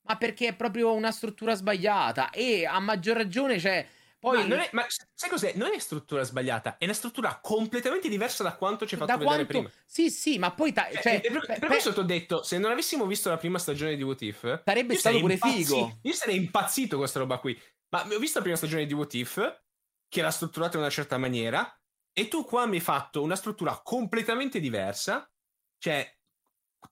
[0.02, 2.30] ma perché è proprio una struttura sbagliata.
[2.30, 3.84] E a maggior ragione, cioè
[4.18, 4.46] poi...
[4.46, 5.52] Ma, è, ma, sai cos'è?
[5.54, 9.18] Non è struttura sbagliata, è una struttura completamente diversa da quanto ci hai fatto da
[9.18, 9.68] vedere quanto...
[9.68, 9.84] prima.
[9.84, 10.72] Sì, sì, ma poi...
[10.72, 10.88] Ta...
[10.90, 13.58] Cioè, cioè, per, per, per questo ti ho detto, se non avessimo visto la prima
[13.58, 14.62] stagione di What If...
[14.64, 15.98] Sarebbe stato pure figo.
[16.02, 17.60] Io sarei impazzito con questa roba qui.
[17.88, 19.60] Ma ho visto la prima stagione di What If,
[20.08, 21.80] che era strutturata in una certa maniera,
[22.12, 25.30] e tu qua mi hai fatto una struttura completamente diversa.
[25.78, 26.16] Cioè,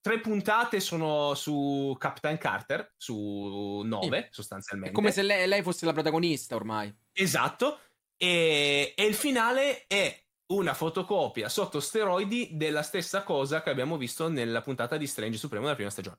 [0.00, 4.28] tre puntate sono su Captain Carter, su nove sì.
[4.30, 4.92] sostanzialmente.
[4.92, 6.94] È come se lei, lei, fosse la protagonista ormai.
[7.14, 7.78] Esatto.
[8.16, 14.28] E, e, il finale è una fotocopia sotto steroidi della stessa cosa che abbiamo visto
[14.28, 16.18] nella puntata di Strange Supremo della prima stagione.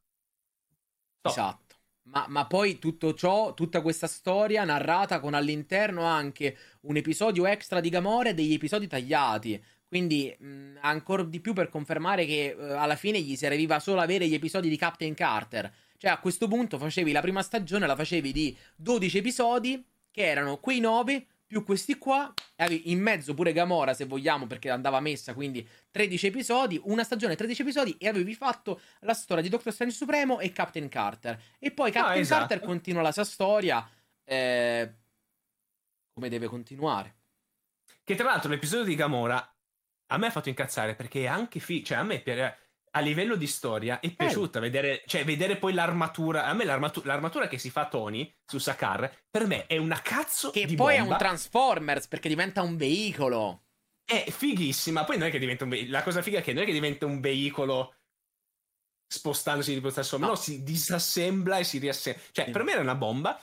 [1.21, 1.31] Top.
[1.31, 1.75] Esatto.
[2.03, 7.79] Ma, ma, poi tutto ciò, tutta questa storia narrata con all'interno anche un episodio extra
[7.79, 9.61] di Gamora e degli episodi tagliati.
[9.87, 14.27] Quindi mh, ancora di più per confermare che uh, alla fine gli serviva solo avere
[14.27, 15.73] gli episodi di Captain Carter.
[15.97, 19.83] Cioè a questo punto facevi la prima stagione, la facevi di 12 episodi,
[20.15, 24.69] che erano quei 9 più questi qua, avevi in mezzo pure Gamora se vogliamo perché
[24.69, 29.49] andava messa, quindi 13 episodi, una stagione 13 episodi e avevi fatto la storia di
[29.49, 31.37] Doctor Strange Supremo e Captain Carter.
[31.59, 32.47] E poi Captain ah, esatto.
[32.47, 33.85] Carter continua la sua storia
[34.23, 34.93] eh,
[36.13, 37.15] come deve continuare.
[38.01, 39.53] Che tra l'altro l'episodio di Gamora
[40.07, 42.57] a me ha fatto incazzare perché anche fi- cioè a me per,
[42.95, 46.45] a livello di storia è piaciuta vedere, cioè, vedere poi l'armatura.
[46.45, 50.49] A me l'armatura, l'armatura che si fa Tony su Sakar, per me è una cazzo
[50.49, 51.09] che di poi bomba.
[51.09, 53.63] è un Transformers perché diventa un veicolo.
[54.05, 55.03] È fighissima.
[55.03, 55.91] Poi non è che diventa un veicolo.
[55.91, 57.95] La cosa figa è che non è che diventa un veicolo
[59.07, 60.37] spostandosi di Transformers, no.
[60.37, 62.23] no, si disassembla e si riassembla.
[62.31, 62.51] Cioè, sì.
[62.51, 63.39] per me era una bomba.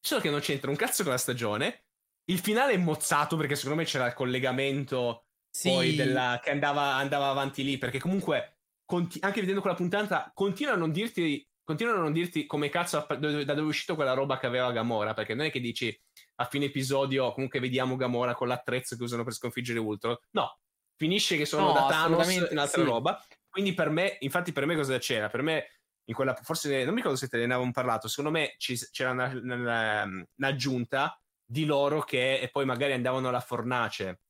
[0.00, 1.82] Solo che non c'entra un cazzo con la stagione.
[2.30, 5.68] Il finale è mozzato perché secondo me c'era il collegamento sì.
[5.68, 7.78] poi della, che andava, andava, avanti lì.
[7.78, 8.53] Perché comunque,
[8.84, 11.46] conti- anche vedendo quella puntata, continuano a non dirti.
[11.64, 15.14] Continuano a non dirti come cazzo da dove è uscito quella roba che aveva Gamora.
[15.14, 15.98] Perché non è che dici
[16.36, 20.14] a fine episodio comunque vediamo Gamora con l'attrezzo che usano per sconfiggere Ultron.
[20.32, 20.58] No,
[20.96, 22.86] finisce che sono no, da Thanos un'altra sì.
[22.86, 23.24] roba.
[23.48, 25.28] Quindi per me, infatti, per me cosa c'era?
[25.28, 25.66] Per me,
[26.04, 28.08] in quella, forse non mi ricordo se te ne avevamo parlato.
[28.08, 30.06] Secondo me ci, c'era una, una,
[30.36, 34.20] un'aggiunta di loro che e poi magari andavano alla fornace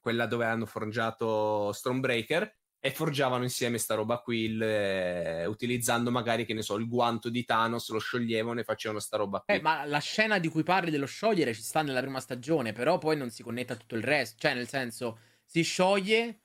[0.00, 6.44] quella dove hanno forgiato Stormbreaker e forgiavano insieme sta roba qui, il, eh, utilizzando magari,
[6.44, 9.54] che ne so, il guanto di Thanos, lo scioglievano e facevano sta roba qui.
[9.54, 12.98] Eh, ma la scena di cui parli dello sciogliere ci sta nella prima stagione, però
[12.98, 16.40] poi non si connetta a tutto il resto, cioè nel senso, si scioglie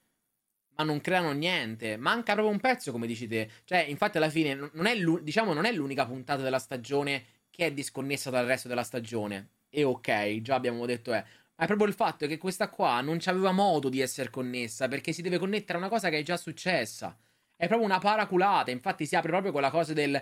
[0.76, 1.98] ma non creano niente.
[1.98, 3.50] Manca proprio un pezzo, come dici te.
[3.64, 7.72] Cioè, infatti, alla fine, non è, diciamo, non è l'unica puntata della stagione che è
[7.72, 9.50] disconnessa dal resto della stagione.
[9.68, 11.22] E ok, già abbiamo detto è.
[11.22, 11.28] Ma
[11.60, 15.20] è proprio il fatto che questa qua non aveva modo di essere connessa perché si
[15.20, 17.14] deve connettere a una cosa che è già successa.
[17.54, 18.70] È proprio una paraculata.
[18.70, 20.18] Infatti, si apre proprio con la cosa del.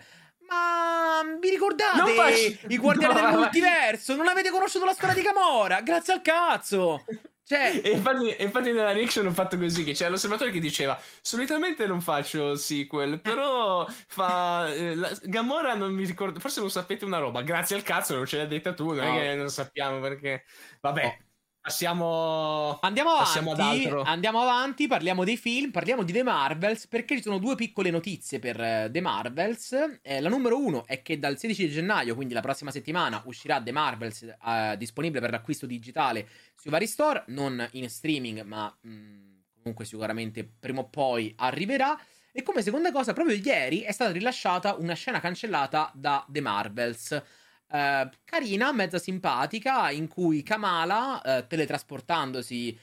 [0.48, 2.66] Ma vi ricordate faccio...
[2.66, 4.16] i guardiani no, del multiverso?
[4.16, 5.80] Non avete conosciuto la storia di Gamora?
[5.80, 7.04] Grazie al cazzo!
[7.44, 7.82] Cioè...
[7.84, 12.00] E infatti, infatti nella Nixon ho fatto così, che c'era l'osservatore che diceva solitamente non
[12.00, 14.70] faccio sequel, però fa...
[14.74, 18.26] Eh, la, Gamora non mi ricordo, forse non sapete una roba, grazie al cazzo non
[18.26, 19.16] ce l'hai detta tu, non no.
[19.16, 20.44] è che non sappiamo perché...
[20.80, 21.04] Vabbè.
[21.04, 21.26] Oh.
[21.68, 27.22] Passiamo, andiamo passiamo avanti, andiamo avanti, parliamo dei film, parliamo di The Marvels perché ci
[27.22, 29.98] sono due piccole notizie per uh, The Marvels.
[30.00, 33.72] Eh, la numero uno è che dal 16 gennaio, quindi la prossima settimana, uscirà The
[33.72, 39.20] Marvels uh, disponibile per l'acquisto digitale sui vari store, non in streaming, ma mh, mm,
[39.60, 42.00] comunque sicuramente prima o poi arriverà.
[42.32, 47.22] E come seconda cosa, proprio ieri è stata rilasciata una scena cancellata da The Marvels.
[47.70, 52.78] Uh, carina, mezza simpatica, in cui Kamala, uh, teletrasportandosi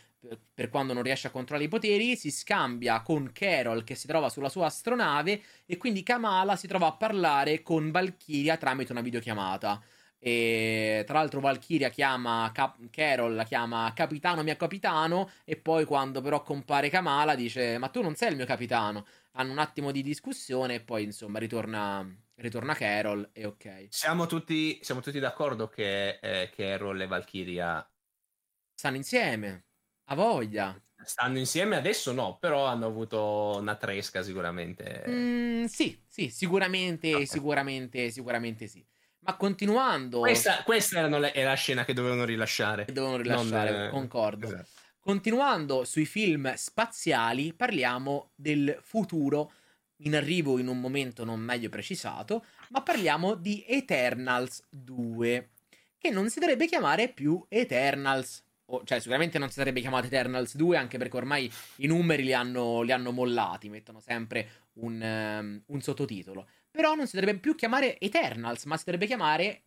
[0.54, 4.30] per quando non riesce a controllare i poteri, si scambia con Carol che si trova
[4.30, 9.82] sulla sua astronave e quindi Kamala si trova a parlare con Valkyria tramite una videochiamata.
[10.28, 16.20] E tra l'altro Valkyria chiama Cap- Carol, la chiama capitano mio capitano e poi quando
[16.20, 19.06] però compare Kamala dice ma tu non sei il mio capitano.
[19.34, 22.04] Hanno un attimo di discussione e poi insomma ritorna,
[22.38, 23.86] ritorna Carol e ok.
[23.90, 27.88] Siamo tutti, siamo tutti d'accordo che eh, Carol e Valkyria
[28.74, 29.66] stanno insieme,
[30.06, 30.76] a voglia.
[31.04, 35.04] Stanno insieme adesso no, però hanno avuto una tresca sicuramente.
[35.08, 37.26] Mm, sì, sì, sicuramente, okay.
[37.28, 38.84] sicuramente, sicuramente sì.
[39.26, 40.20] Ma continuando...
[40.20, 42.86] Questa, questa le, è la scena che dovevano rilasciare.
[42.86, 44.46] Dovevano rilasciare, non, concordo.
[44.46, 44.68] Esatto.
[45.00, 49.52] Continuando sui film spaziali, parliamo del futuro
[50.00, 55.50] in arrivo in un momento non meglio precisato, ma parliamo di Eternals 2,
[55.98, 58.44] che non si dovrebbe chiamare più Eternals.
[58.66, 62.34] O, cioè, sicuramente non si sarebbe chiamato Eternals 2, anche perché ormai i numeri li
[62.34, 66.48] hanno, li hanno mollati, mettono sempre un, um, un sottotitolo.
[66.76, 69.64] Però non si dovrebbe più chiamare Eternals, ma si dovrebbe chiamare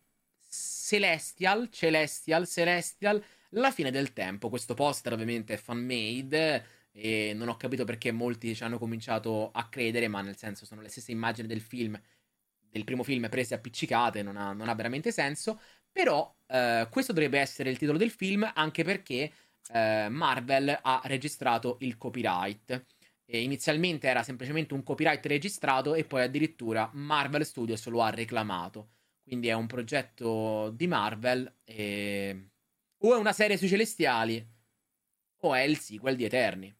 [0.47, 4.47] Celestial, Celestial, Celestial, la fine del tempo.
[4.49, 9.67] Questo poster ovviamente è fan-made e non ho capito perché molti ci hanno cominciato a
[9.69, 11.99] credere, ma nel senso sono le stesse immagini del film,
[12.69, 15.59] del primo film prese appiccicate, non ha, non ha veramente senso.
[15.91, 19.33] Però eh, questo dovrebbe essere il titolo del film, anche perché
[19.71, 22.85] eh, Marvel ha registrato il copyright.
[23.31, 28.93] E inizialmente era semplicemente un copyright registrato e poi addirittura Marvel Studios lo ha reclamato.
[29.21, 32.49] Quindi è un progetto di Marvel e...
[32.97, 34.43] o è una serie sui celestiali
[35.41, 36.75] o è il sequel di Eterni.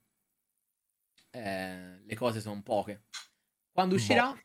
[1.30, 3.04] Eh, le cose sono poche.
[3.72, 4.32] Quando uscirà?
[4.32, 4.40] Boh.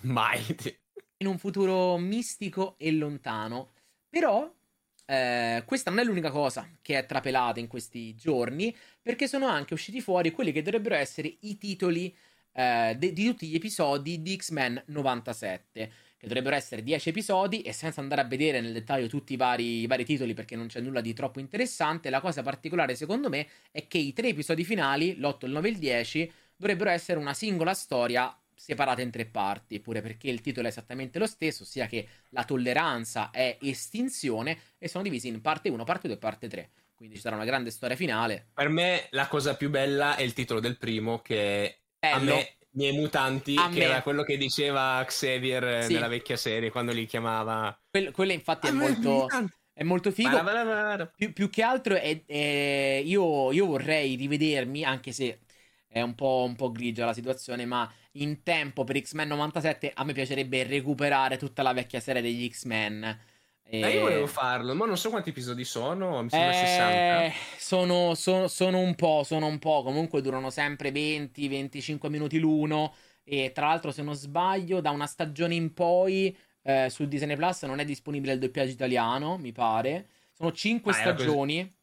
[0.10, 0.42] Mai.
[1.18, 3.72] In un futuro mistico e lontano.
[4.08, 4.50] Però
[5.10, 9.72] eh, questa non è l'unica cosa che è trapelata in questi giorni, perché sono anche
[9.72, 12.14] usciti fuori quelli che dovrebbero essere i titoli
[12.52, 17.72] eh, de- di tutti gli episodi di X-Men 97, che dovrebbero essere 10 episodi e
[17.72, 20.80] senza andare a vedere nel dettaglio tutti i vari, i vari titoli perché non c'è
[20.80, 25.16] nulla di troppo interessante, la cosa particolare secondo me è che i tre episodi finali,
[25.16, 29.80] l'8, il 9 e il 10, dovrebbero essere una singola storia separate in tre parti,
[29.80, 34.88] pure perché il titolo è esattamente lo stesso, ossia che la tolleranza è estinzione e
[34.88, 36.70] sono divisi in parte 1, parte 2 e parte 3.
[36.96, 38.48] Quindi ci sarà una grande storia finale.
[38.52, 42.32] Per me la cosa più bella è il titolo del primo che Bello.
[42.32, 43.84] a me miei mutanti, a che me.
[43.84, 45.94] era quello che diceva Xavier sì.
[45.94, 47.76] nella vecchia serie quando li chiamava.
[47.90, 49.26] Quello, quello infatti è molto,
[49.72, 50.42] è molto figo.
[51.16, 55.38] Più, più, che altro è, è, io, io, vorrei rivedermi, anche se
[55.88, 60.04] è un po', un po' grigia la situazione, ma in tempo per X-Men 97 a
[60.04, 63.18] me piacerebbe recuperare tutta la vecchia serie degli X-Men.
[63.62, 63.80] E...
[63.80, 67.32] Eh, io volevo farlo, ma non so quanti episodi sono, mi sembra eh, 60.
[67.58, 73.52] Sono, sono, sono, un po', sono un po', comunque durano sempre 20-25 minuti l'uno e
[73.52, 77.78] tra l'altro se non sbaglio da una stagione in poi eh, su Disney Plus non
[77.78, 80.08] è disponibile il doppiaggio italiano, mi pare.
[80.32, 81.76] Sono 5 ah, stagioni.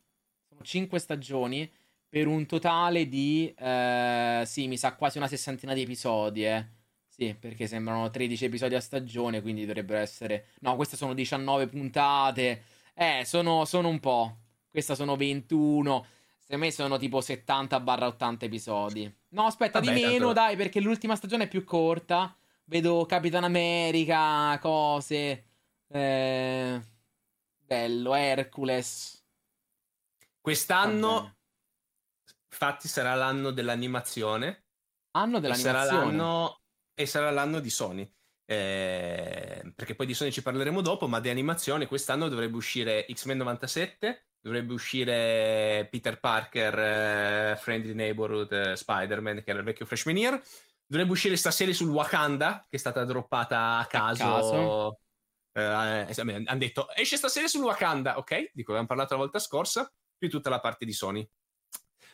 [0.47, 1.72] Sono 5 stagioni
[2.16, 6.66] per un totale di, eh, sì, mi sa quasi una sessantina di episodi, eh.
[7.09, 10.45] Sì, perché sembrano 13 episodi a stagione, quindi dovrebbero essere...
[10.61, 12.63] No, queste sono 19 puntate.
[12.93, 14.34] Eh, sono, sono un po'.
[14.72, 16.05] Queste sono 21.
[16.39, 19.13] Secondo me sono tipo 70-80 episodi.
[19.32, 20.34] No, aspetta, Vabbè, di meno, tanto...
[20.34, 22.34] dai, perché l'ultima stagione è più corta.
[22.63, 25.43] Vedo Capitan America, cose...
[25.89, 26.82] Eh...
[27.59, 29.22] Bello, Hercules.
[30.39, 31.35] Quest'anno
[32.56, 34.68] Infatti sarà l'anno dell'animazione.
[35.12, 35.78] Anno dell'animazione.
[35.78, 36.62] E sarà l'anno,
[36.93, 38.10] e sarà l'anno di Sony.
[38.47, 43.39] Eh, perché poi di Sony ci parleremo dopo, ma di animazione quest'anno dovrebbe uscire X-Men
[43.39, 50.18] 97, dovrebbe uscire Peter Parker, eh, Friendly Neighborhood, eh, Spider-Man, che era il vecchio freshman
[50.18, 50.41] year.
[50.88, 54.24] Dovrebbe uscire sta serie sul Wakanda, che è stata droppata a caso.
[54.24, 54.99] A caso.
[55.51, 58.51] Eh, hanno detto, esce sta serie sul Wakanda, ok?
[58.53, 61.28] Dico, abbiamo parlato la volta scorsa, più tutta la parte di Sony.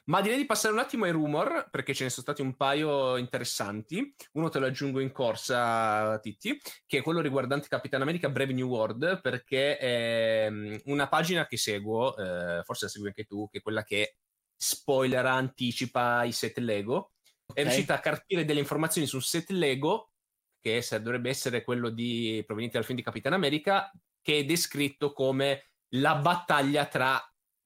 [0.05, 3.17] Ma direi di passare un attimo ai rumor, perché ce ne sono stati un paio
[3.17, 4.13] interessanti.
[4.33, 8.67] Uno te lo aggiungo in corsa, Titti, che è quello riguardante Capitan America Brave New
[8.67, 13.59] World, perché è mm, una pagina che seguo, eh, forse la segui anche tu, che
[13.59, 14.15] è quella che
[14.55, 17.11] spoilera, anticipa i set Lego.
[17.45, 17.63] Okay.
[17.63, 20.11] È riuscita a carpire delle informazioni sul set Lego,
[20.59, 23.91] che dovrebbe essere quello di, proveniente dal film di Capitan America,
[24.21, 27.21] che è descritto come la battaglia tra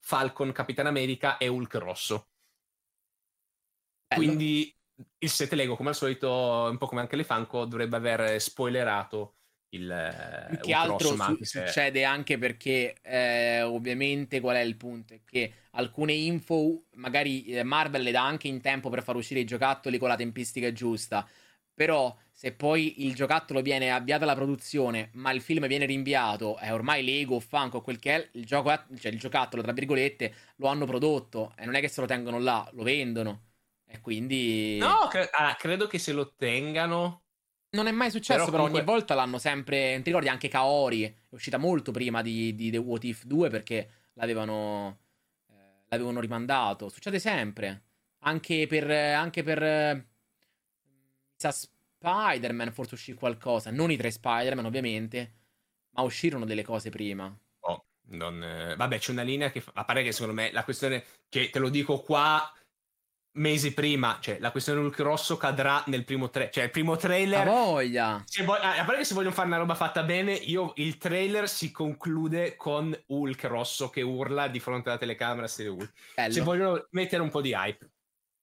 [0.06, 2.28] Falcon, Capitan America e Hulk rosso.
[4.08, 4.24] Bello.
[4.24, 4.72] Quindi
[5.18, 9.38] il set Lego, come al solito, un po' come anche le Funko, dovrebbe aver spoilerato
[9.70, 11.66] il Più che altro su- anche se...
[11.66, 15.16] succede anche perché eh, ovviamente qual è il punto?
[15.16, 19.39] È che alcune info magari eh, Marvel le dà anche in tempo per far uscire
[19.39, 21.28] i giocattoli con la tempistica giusta
[21.76, 26.73] Però se poi il giocattolo viene avviata la produzione, ma il film viene rinviato, è
[26.73, 30.86] ormai Lego, Funko, quel che è, il, gioco, cioè il giocattolo, tra virgolette, lo hanno
[30.86, 33.41] prodotto e non è che se lo tengono là, lo vendono.
[33.86, 34.78] E quindi...
[34.80, 37.23] No, cre- ah, credo che se lo tengano...
[37.69, 38.82] Non è mai successo, però, però comunque...
[38.82, 39.97] ogni volta l'hanno sempre...
[39.97, 43.89] Ti ricordi anche Kaori, è uscita molto prima di, di The What If 2 perché
[44.13, 44.99] l'avevano,
[45.49, 45.53] eh,
[45.89, 46.89] l'avevano rimandato.
[46.89, 47.84] Succede sempre.
[48.19, 48.89] Anche per...
[48.89, 50.13] Anche per
[51.41, 53.71] eh, Spider-Man forse uscì qualcosa.
[53.71, 55.33] Non i tre Spider-Man, ovviamente.
[55.91, 57.33] Ma uscirono delle cose prima.
[57.61, 58.43] Oh, non...
[58.43, 59.63] Eh, vabbè, c'è una linea che...
[59.73, 61.03] A parte che secondo me la questione...
[61.29, 62.49] Che te lo dico qua
[63.38, 67.45] mesi prima, cioè la questione Hulk rosso cadrà nel primo trailer, cioè il primo trailer...
[67.45, 68.23] A voglia!
[68.45, 71.69] Vo- a parte che se vogliono fare una roba fatta bene, io il trailer si
[71.71, 75.75] conclude con Hulk rosso che urla di fronte alla telecamera se,
[76.29, 77.89] se vogliono mettere un po' di hype.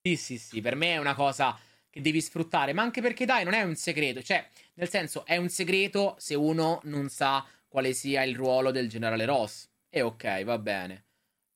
[0.03, 1.59] Sì, sì, sì, per me è una cosa
[1.93, 5.36] che devi sfruttare, ma anche perché dai, non è un segreto, cioè, nel senso, è
[5.36, 9.68] un segreto se uno non sa quale sia il ruolo del generale Ross.
[9.90, 11.05] E ok, va bene.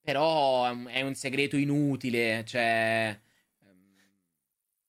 [0.03, 3.18] Però è un segreto inutile, cioè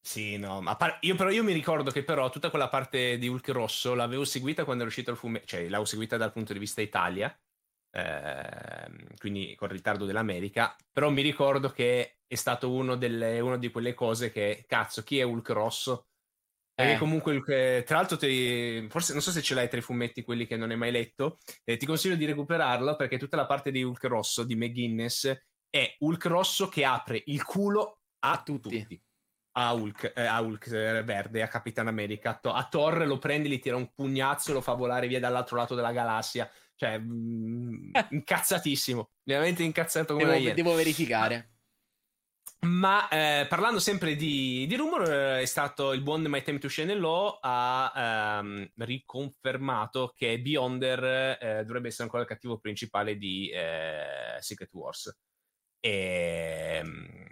[0.07, 3.27] sì, no, ma par- io, però io mi ricordo che però tutta quella parte di
[3.27, 6.59] Hulk Rosso l'avevo seguita quando era uscito il fumetto, cioè l'avevo seguita dal punto di
[6.59, 7.37] vista Italia,
[7.97, 13.69] ehm, quindi con ritardo dell'America, però mi ricordo che è stato uno delle, una di
[13.69, 16.07] quelle cose che, cazzo, chi è Hulk Rosso?
[16.73, 16.97] Perché eh.
[16.97, 20.57] comunque, tra l'altro, ti, forse non so se ce l'hai tra i fumetti, quelli che
[20.57, 24.03] non hai mai letto, eh, ti consiglio di recuperarlo perché tutta la parte di Hulk
[24.03, 25.35] Rosso di McGuinness
[25.69, 28.81] è Hulk Rosso che apre il culo a, a tutti.
[28.81, 29.01] tutti
[29.59, 32.39] a Hulk, eh, a Hulk eh, verde, a Capitan America.
[32.41, 35.73] A, Thor lo prendi, gli tira un pugnazzo e lo fa volare via dall'altro lato
[35.73, 36.49] della galassia.
[36.77, 39.09] Cioè, mm, incazzatissimo.
[39.23, 41.57] Veramente incazzato come devo, devo verificare.
[42.59, 46.67] Ma eh, parlando sempre di, di rumor, eh, è stato il buon My Time to
[46.67, 53.49] Shine Law ha ehm, riconfermato che Beyonder eh, dovrebbe essere ancora il cattivo principale di
[53.49, 55.15] eh, Secret Wars.
[55.79, 57.26] E, ehm,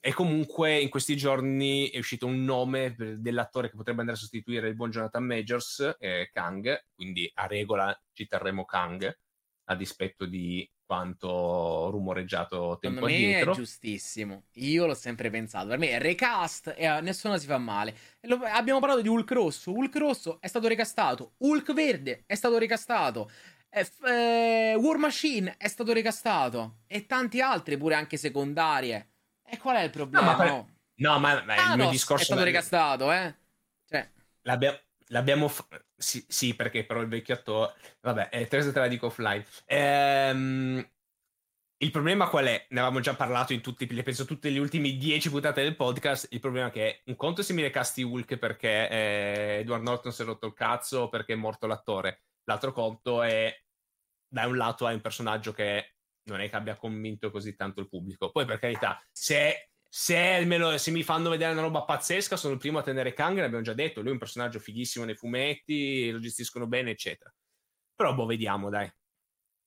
[0.00, 4.68] e comunque in questi giorni è uscito un nome dell'attore che potrebbe andare a sostituire
[4.68, 9.18] il buon Jonathan Majors, eh, Kang, quindi a regola ci terremo Kang,
[9.64, 13.46] a dispetto di quanto rumoreggiato tempo Secondo addietro.
[13.46, 17.46] me è giustissimo, io l'ho sempre pensato, per me è recast e a nessuno si
[17.46, 17.94] fa male.
[18.22, 22.56] Lo, abbiamo parlato di Hulk rosso, Hulk rosso è stato recastato, Hulk verde è stato
[22.56, 23.30] recastato.
[23.70, 26.78] F- eh, War Machine è stato recastato.
[26.86, 29.10] E tanti altri pure anche secondarie
[29.48, 30.32] e qual è il problema?
[30.32, 30.68] No, ma, no.
[30.94, 33.34] no, ma, ma il mio discorso è stato ricastato, eh?
[33.88, 34.10] Cioè.
[34.42, 37.74] L'abbiamo, l'abbiamo f- sì, sì, perché però il vecchio attore...
[38.00, 39.44] Vabbè, eh, Teresa te la dico offline.
[39.66, 40.88] Ehm,
[41.80, 42.66] il problema qual è?
[42.70, 46.26] Ne avevamo già parlato in tutti, penso tutte le ultime dieci puntate del podcast.
[46.30, 50.12] Il problema è che un conto è se mi recasti Hulk perché eh, Edward Norton
[50.12, 52.22] si è rotto il cazzo o perché è morto l'attore.
[52.44, 53.56] L'altro conto è
[54.26, 55.97] da un lato hai un personaggio che
[56.32, 58.30] non è che abbia convinto così tanto il pubblico.
[58.30, 62.58] Poi, per carità, se, se, lo, se, mi fanno vedere una roba pazzesca, sono il
[62.58, 64.00] primo a tenere Kang, l'abbiamo già detto.
[64.00, 67.32] Lui è un personaggio fighissimo nei fumetti, lo gestiscono bene, eccetera.
[67.94, 68.90] Però, boh, vediamo, dai.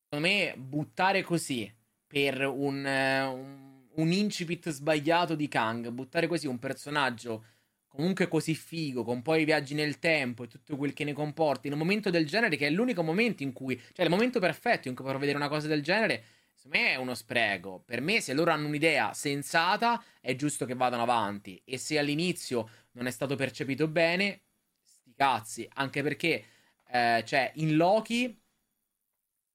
[0.09, 1.73] Secondo me, buttare così
[2.05, 7.45] per un, un, un incipit sbagliato di Kang, buttare così un personaggio
[7.91, 11.67] comunque così figo, con poi i viaggi nel tempo e tutto quel che ne comporta,
[11.67, 14.87] in un momento del genere che è l'unico momento in cui, cioè il momento perfetto
[14.87, 16.23] in cui per vedere una cosa del genere,
[16.61, 17.81] Secondo me è uno spreco.
[17.83, 21.59] Per me, se loro hanno un'idea sensata, è giusto che vadano avanti.
[21.65, 24.43] E se all'inizio non è stato percepito bene,
[24.83, 25.67] sti cazzi.
[25.73, 26.45] Anche perché,
[26.87, 28.39] eh, cioè, in Loki,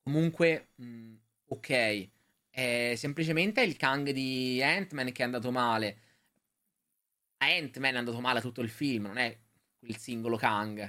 [0.03, 1.15] comunque, mh, mm,
[1.47, 2.11] ok.
[2.51, 6.01] È semplicemente il Kang di Ant-Man che è andato male.
[7.37, 9.39] Ant-Man è andato male a tutto il film, non è
[9.79, 10.81] quel singolo Kang.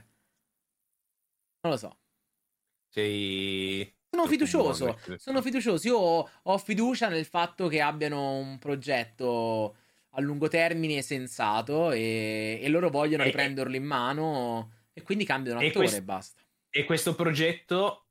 [1.61, 1.99] Non lo so.
[2.88, 5.88] Sei sono fiducioso, sono fiducioso.
[5.88, 5.97] Io
[6.41, 9.76] ho, fiducia nel fatto che abbiano un progetto
[10.11, 15.59] a lungo termine sensato e, e loro vogliono e, riprenderlo in mano e quindi cambiano
[15.59, 16.41] attore e, quest- e basta.
[16.70, 18.07] E questo progetto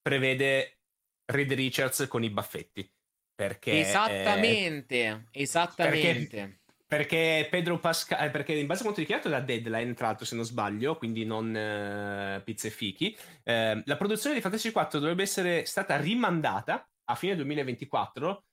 [0.00, 0.78] prevede
[1.24, 2.88] Reed Richards con i baffetti.
[3.34, 6.36] Perché, esattamente, eh, esattamente.
[6.36, 6.59] Perché
[6.90, 10.34] perché Pedro Pascal, eh, perché in base a quanto dichiarato da Deadline, tra l'altro, se
[10.34, 15.22] non sbaglio, quindi non uh, pizze e fichi, eh, la produzione di Fantasy 4 dovrebbe
[15.22, 18.44] essere stata rimandata a fine 2024,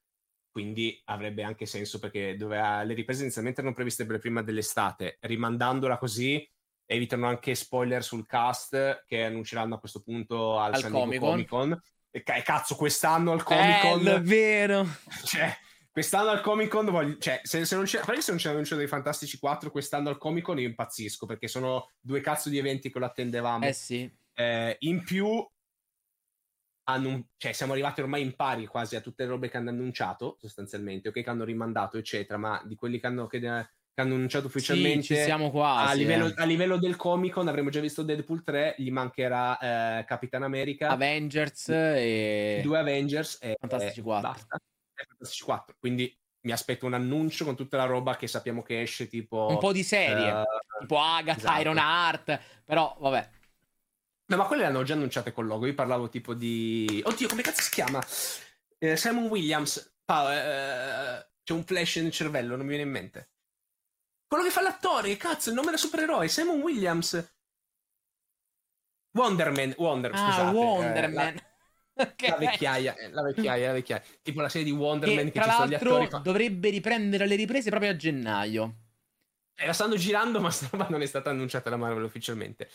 [0.52, 5.98] quindi avrebbe anche senso perché doveva, le riprese inizialmente erano previste per prima dell'estate, rimandandola
[5.98, 6.48] così
[6.86, 11.82] evitano anche spoiler sul cast che annunceranno a questo punto al, al San Comic Con.
[12.12, 14.08] E cazzo, quest'anno al Comic Con.
[14.08, 14.88] È vero.
[15.26, 15.58] Cioè,
[15.98, 18.86] Quest'anno al Comic Con, voglio, cioè, se, se non c'è, se non c'è l'annuncio dei
[18.86, 23.00] Fantastici 4, quest'anno al Comic Con io impazzisco perché sono due cazzo di eventi che
[23.00, 23.66] lo attendevamo.
[23.66, 24.08] Eh sì.
[24.36, 25.28] Eh, in più,
[26.84, 30.38] hanno, cioè, siamo arrivati ormai in pari quasi a tutte le robe che hanno annunciato,
[30.40, 34.46] sostanzialmente, ok, che hanno rimandato, eccetera, ma di quelli che hanno, che, che hanno annunciato
[34.46, 36.34] ufficialmente, sì, ci siamo quasi, a, livello, eh.
[36.36, 39.58] a livello del Comic Con avremo già visto Deadpool 3, gli mancherà
[39.98, 44.30] eh, Capitan America, Avengers e due Avengers e Fantastici 4.
[44.30, 44.62] basta.
[45.00, 45.76] E Fantastici 4.
[45.80, 49.60] Quindi mi aspetto un annuncio con tutta la roba che sappiamo che esce, tipo un
[49.60, 50.44] po' di serie, eh,
[50.80, 51.60] tipo Agatha, esatto.
[51.60, 53.30] Iron Heart, però vabbè.
[54.30, 55.66] No, ma quelle le hanno già annunciate col logo.
[55.68, 57.02] Io parlavo tipo di.
[57.06, 58.04] Oddio, come cazzo si chiama?
[58.78, 59.96] Eh, Simon Williams.
[60.06, 63.32] Ah, eh, c'è un flash nel cervello, non mi viene in mente.
[64.28, 67.36] Quello che fa l'attore, cazzo, il nome del supereroe, Simon Williams.
[69.12, 70.50] Wonderman, Wonder, Ah, scusate.
[70.50, 71.34] eh, Wonderman.
[71.36, 71.42] la,
[71.98, 72.28] Ok.
[72.28, 74.04] la vecchiaia, eh, la vecchiaia, la vecchiaia.
[74.22, 77.26] Tipo la serie di Wonderman che che, tra ci sono gli l'altro fa- dovrebbe riprendere
[77.26, 78.76] le riprese proprio a gennaio.
[79.60, 80.52] Eh, la stanno girando, ma
[80.90, 82.70] non è stata annunciata da Marvel ufficialmente.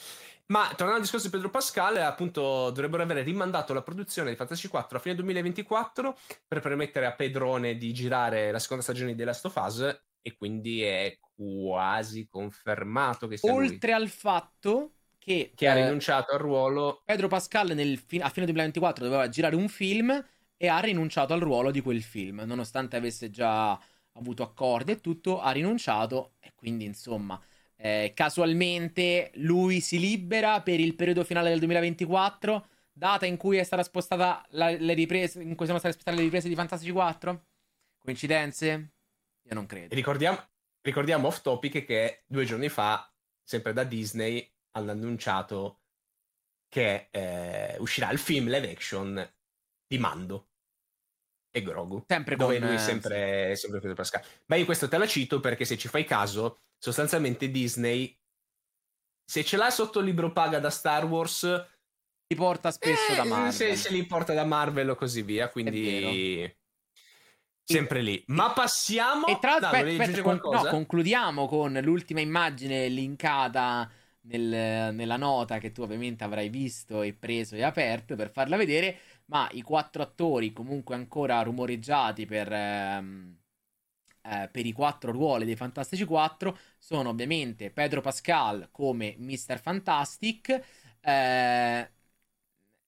[0.47, 4.67] Ma tornando al discorso di Pedro Pascal, appunto dovrebbero aver rimandato la produzione di Fantasy
[4.67, 6.19] 4 a fine 2024
[6.49, 10.35] per permettere a Pedrone di girare la seconda stagione di The Last of Us e
[10.37, 16.33] quindi è quasi confermato che sia lui Oltre al fatto che, che ha eh, rinunciato
[16.33, 17.03] al ruolo.
[17.05, 20.25] Pedro Pascal nel a fine 2024 doveva girare un film
[20.57, 23.79] e ha rinunciato al ruolo di quel film, nonostante avesse già
[24.15, 27.41] avuto accordi e tutto, ha rinunciato e quindi insomma
[27.77, 33.65] eh, casualmente lui si libera per il periodo finale del 2024, data in cui è
[33.65, 37.47] stata spostata la- le riprese, in cui sono state spostate le riprese di Fantasy 4?
[37.99, 38.93] Coincidenze?
[39.43, 39.95] Io non credo.
[39.95, 40.39] Ricordiamo,
[40.81, 43.09] ricordiamo off topic che due giorni fa,
[43.43, 45.81] sempre da Disney, hanno annunciato
[46.69, 49.35] che eh, uscirà il film live action
[49.87, 50.49] di Mando
[51.51, 52.05] e Grogu.
[52.07, 54.25] Sempre dove con, lui è eh, sempre, sempre Pedro Pascal.
[54.47, 58.19] Ma io questo te la cito perché se ci fai caso, sostanzialmente Disney,
[59.25, 61.41] se ce l'ha sotto il libro paga da Star Wars,
[62.27, 63.53] Ti porta spesso eh, da Marvel.
[63.53, 66.51] Se, se li porta da Marvel o così via, quindi
[67.63, 68.23] sempre lì.
[68.29, 69.27] Ma passiamo...
[69.27, 73.91] E tra l'altro, no, concludiamo con l'ultima immagine linkata
[74.23, 78.99] nel- nella nota che tu ovviamente avrai visto e preso e aperto per farla vedere.
[79.27, 83.37] Ma i quattro attori, comunque ancora rumoreggiati per, ehm,
[84.23, 89.59] eh, per i quattro ruoli dei Fantastici 4, sono ovviamente Pedro Pascal come Mr.
[89.61, 90.63] Fantastic.
[91.01, 91.91] eh,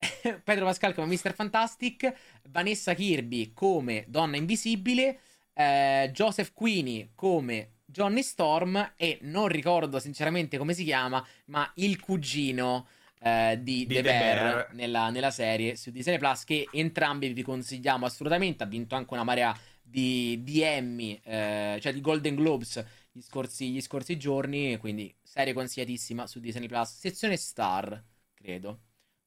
[0.44, 1.34] Pedro Pascal come Mr.
[1.34, 2.12] Fantastic,
[2.50, 5.18] Vanessa Kirby come Donna Invisibile,
[5.54, 12.00] eh, Joseph Queenie come Johnny Storm e non ricordo sinceramente come si chiama, ma il
[12.00, 12.88] cugino
[13.20, 14.74] eh, di, Di The, The Bear, Bear.
[14.74, 18.64] Nella, nella serie su Disney Plus che entrambi vi consigliamo assolutamente.
[18.64, 23.70] Ha vinto anche una marea di, di Emmy, eh, cioè di Golden Globes gli scorsi,
[23.70, 28.02] gli scorsi giorni, quindi serie consigliatissima su Disney Plus, sezione Star,
[28.34, 28.80] credo.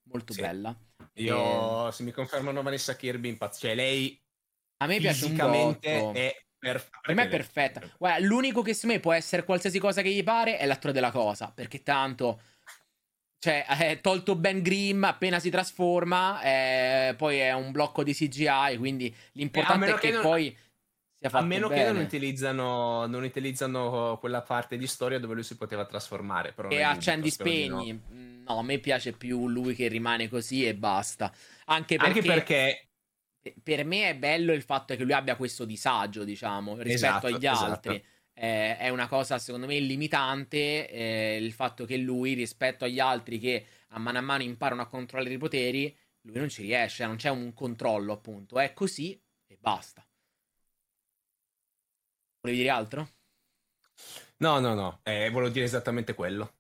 [0.10, 0.42] Molto Sì.
[0.42, 0.78] bella.
[1.14, 4.22] Io, se mi confermano Vanessa Kirby, impazz- cioè lei
[4.80, 6.12] A me piace un botto.
[6.12, 7.00] è perfetta.
[7.02, 7.82] Per me è perfetta.
[7.98, 11.12] Guarda, l'unico che secondo me può essere qualsiasi cosa che gli pare è l'attore della
[11.12, 11.52] cosa.
[11.54, 12.42] Perché tanto.
[13.40, 16.42] Cioè, è tolto Ben Grimm appena si trasforma.
[16.42, 18.78] eh, poi è un blocco di CGI.
[18.78, 20.58] Quindi l'importante meno è che, non- poi
[21.20, 21.84] sia fatto A meno bene.
[21.86, 26.52] che non utilizzano, non utilizzano quella parte di storia dove lui si poteva trasformare.
[26.54, 27.34] Però E accendi no.
[27.34, 27.94] spegni.
[27.94, 31.32] Mm, No, a me piace più lui che rimane così e basta.
[31.66, 32.87] Anche perché, Anche perché
[33.62, 37.46] per me è bello il fatto che lui abbia questo disagio, diciamo, rispetto Esatto, agli
[37.46, 37.90] esatto.
[37.90, 38.06] altri.
[38.34, 43.40] Eh, è una cosa secondo me limitante eh, il fatto che lui rispetto agli altri
[43.40, 47.16] che a mano a mano imparano a controllare i poteri, lui non ci riesce, non
[47.16, 50.06] c'è un controllo appunto, è così e basta.
[52.42, 53.10] Volevi dire altro?
[54.38, 56.54] No, no, no, eh, volevo dire esattamente quello.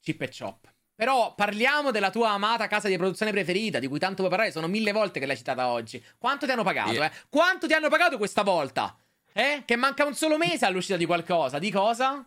[0.00, 0.73] Chip e chop.
[0.96, 4.68] Però parliamo della tua amata casa di produzione preferita, di cui tanto puoi parlare, sono
[4.68, 6.02] mille volte che l'hai citata oggi.
[6.18, 7.06] Quanto ti hanno pagato, Yeah.
[7.06, 7.12] eh?
[7.28, 8.96] Quanto ti hanno pagato questa volta?
[9.32, 9.62] Eh?
[9.64, 11.58] Che manca un solo mese all'uscita di qualcosa.
[11.58, 12.24] Di cosa?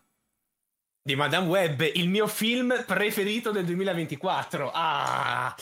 [1.01, 4.71] Di Madame Web, il mio film preferito del 2024.
[4.73, 5.55] Ah,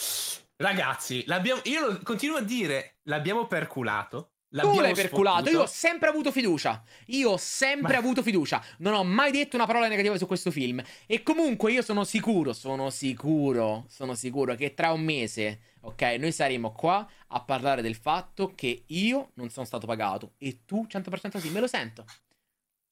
[0.58, 4.32] ragazzi, l'abbiamo, io continuo a dire, l'abbiamo perculato.
[4.62, 5.50] Tu l'hai perculato.
[5.50, 6.84] Io ho sempre avuto fiducia.
[7.08, 8.64] Io ho sempre Ma- avuto fiducia.
[8.78, 10.82] Non ho mai detto una parola negativa su questo film.
[11.06, 16.32] E comunque io sono sicuro, sono sicuro, sono sicuro che tra un mese, ok, noi
[16.32, 20.34] saremo qua a parlare del fatto che io non sono stato pagato.
[20.38, 22.06] E tu 100% sì, me lo sento.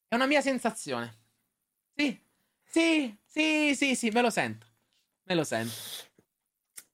[0.07, 1.21] È una mia sensazione.
[1.95, 2.19] Sì,
[2.63, 4.67] sì, sì, sì, sì, me lo sento.
[5.23, 5.73] Me lo sento.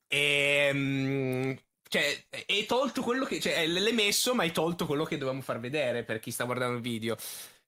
[0.08, 1.56] Ehm,
[1.90, 3.40] cioè, è tolto quello che.
[3.40, 6.76] Cioè, l'hai messo, ma hai tolto quello che dovevamo far vedere per chi sta guardando
[6.76, 7.16] il video.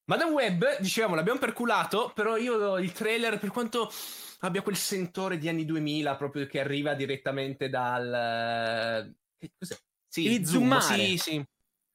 [0.04, 3.90] Madame Web, dicevamo, l'abbiamo perculato, però io il trailer, per quanto
[4.40, 9.12] abbia quel sentore di anni 2000, proprio che arriva direttamente dal...
[9.36, 9.76] Che cos'è?
[10.06, 11.44] Sì, Devi zoom, sì, sì.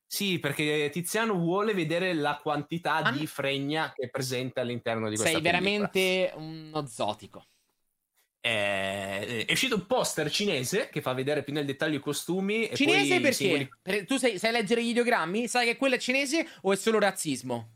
[0.05, 5.15] Sì, perché Tiziano vuole vedere la quantità ah, di fregna che è presente all'interno di
[5.15, 5.89] questa Sei pellicola.
[5.89, 7.45] veramente uno zotico.
[8.47, 12.69] È, è uscito un poster cinese che fa vedere più nel dettaglio i costumi.
[12.73, 13.33] Cinese perché?
[13.33, 14.05] Simboli...
[14.05, 15.49] Tu sai, sai leggere gli ideogrammi?
[15.49, 17.71] Sai che quello è cinese o è solo razzismo?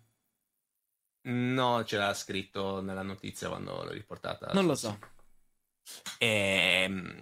[1.24, 4.53] No, c'era scritto nella notizia quando l'ho riportata.
[4.53, 4.97] Non lo so.
[6.19, 7.19] Ehm...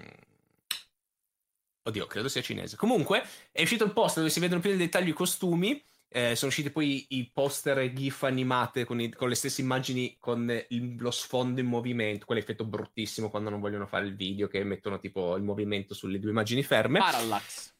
[1.81, 2.75] Oddio, credo sia cinese.
[2.75, 5.83] Comunque, è uscito il poster dove si vedono più nel dettaglio i costumi.
[6.11, 10.17] Eh, sono usciti poi i poster e GIF animate con, i, con le stesse immagini
[10.19, 12.25] con il, lo sfondo in movimento.
[12.25, 16.31] Quell'effetto bruttissimo quando non vogliono fare il video, che mettono tipo il movimento sulle due
[16.31, 16.99] immagini ferme.
[16.99, 17.73] Parallax.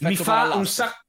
[0.00, 1.04] Mi fa, un sac-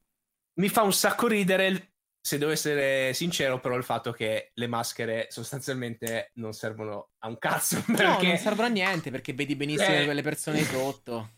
[0.55, 1.91] mi fa un sacco ridere
[2.23, 7.39] se devo essere sincero, però, il fatto che le maschere sostanzialmente non servono a un
[7.39, 7.81] cazzo.
[7.87, 8.03] Perché...
[8.03, 10.05] No, non servono a niente perché vedi benissimo eh...
[10.05, 11.29] quelle persone sotto.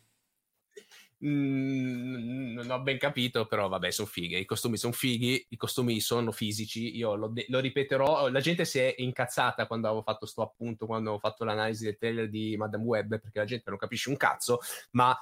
[1.25, 4.37] Mm, non ho ben capito, però vabbè, sono fighe.
[4.37, 6.97] I costumi sono fighi, i costumi sono fisici.
[6.97, 8.27] Io lo, de- lo, ripeterò.
[8.27, 11.97] La gente si è incazzata quando avevo fatto sto appunto, quando ho fatto l'analisi del
[11.97, 14.59] trailer di Madame Web, perché la gente non capisce un cazzo,
[14.91, 15.17] ma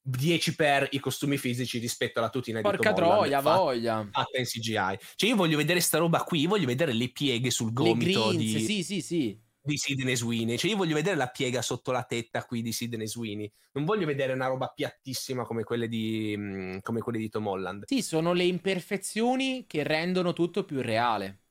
[0.00, 4.08] 10 per i costumi fisici rispetto alla tutina Porca di Porca troia, fatta, voglia.
[4.10, 4.98] Fatta in CGI.
[5.16, 8.60] Cioè io voglio vedere sta roba qui, voglio vedere le pieghe sul gomito le di...
[8.60, 9.40] sì, sì, sì.
[9.64, 13.06] Di Sidney Sweeney, cioè io voglio vedere la piega sotto la tetta qui di Sidney
[13.06, 17.46] Sweeney, non voglio vedere una roba piattissima come quelle di, mm, come quelle di Tom
[17.46, 17.84] Holland.
[17.86, 21.42] Sì, sono le imperfezioni che rendono tutto più reale.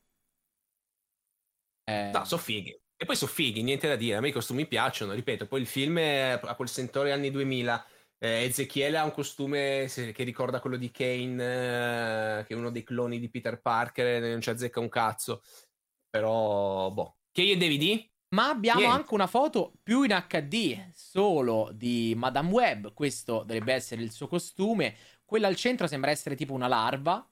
[1.86, 2.12] Eh...
[2.14, 2.78] No, sono fighi.
[2.98, 4.18] E poi sono fighi, niente da dire.
[4.18, 5.48] A me i costumi piacciono, ripeto.
[5.48, 7.86] Poi il film ha quel sentore anni 2000
[8.24, 12.84] eh, Ezechiele ha un costume che ricorda quello di Kane, eh, che è uno dei
[12.84, 15.42] cloni di Peter Parker, non ci azzecca un cazzo.
[16.08, 17.21] Però, boh.
[17.32, 18.10] Che io e DVD?
[18.30, 18.96] Ma abbiamo Niente.
[18.96, 22.94] anche una foto più in HD, solo di Madame Web.
[22.94, 24.96] Questo dovrebbe essere il suo costume.
[25.26, 27.26] Quella al centro sembra essere tipo una larva.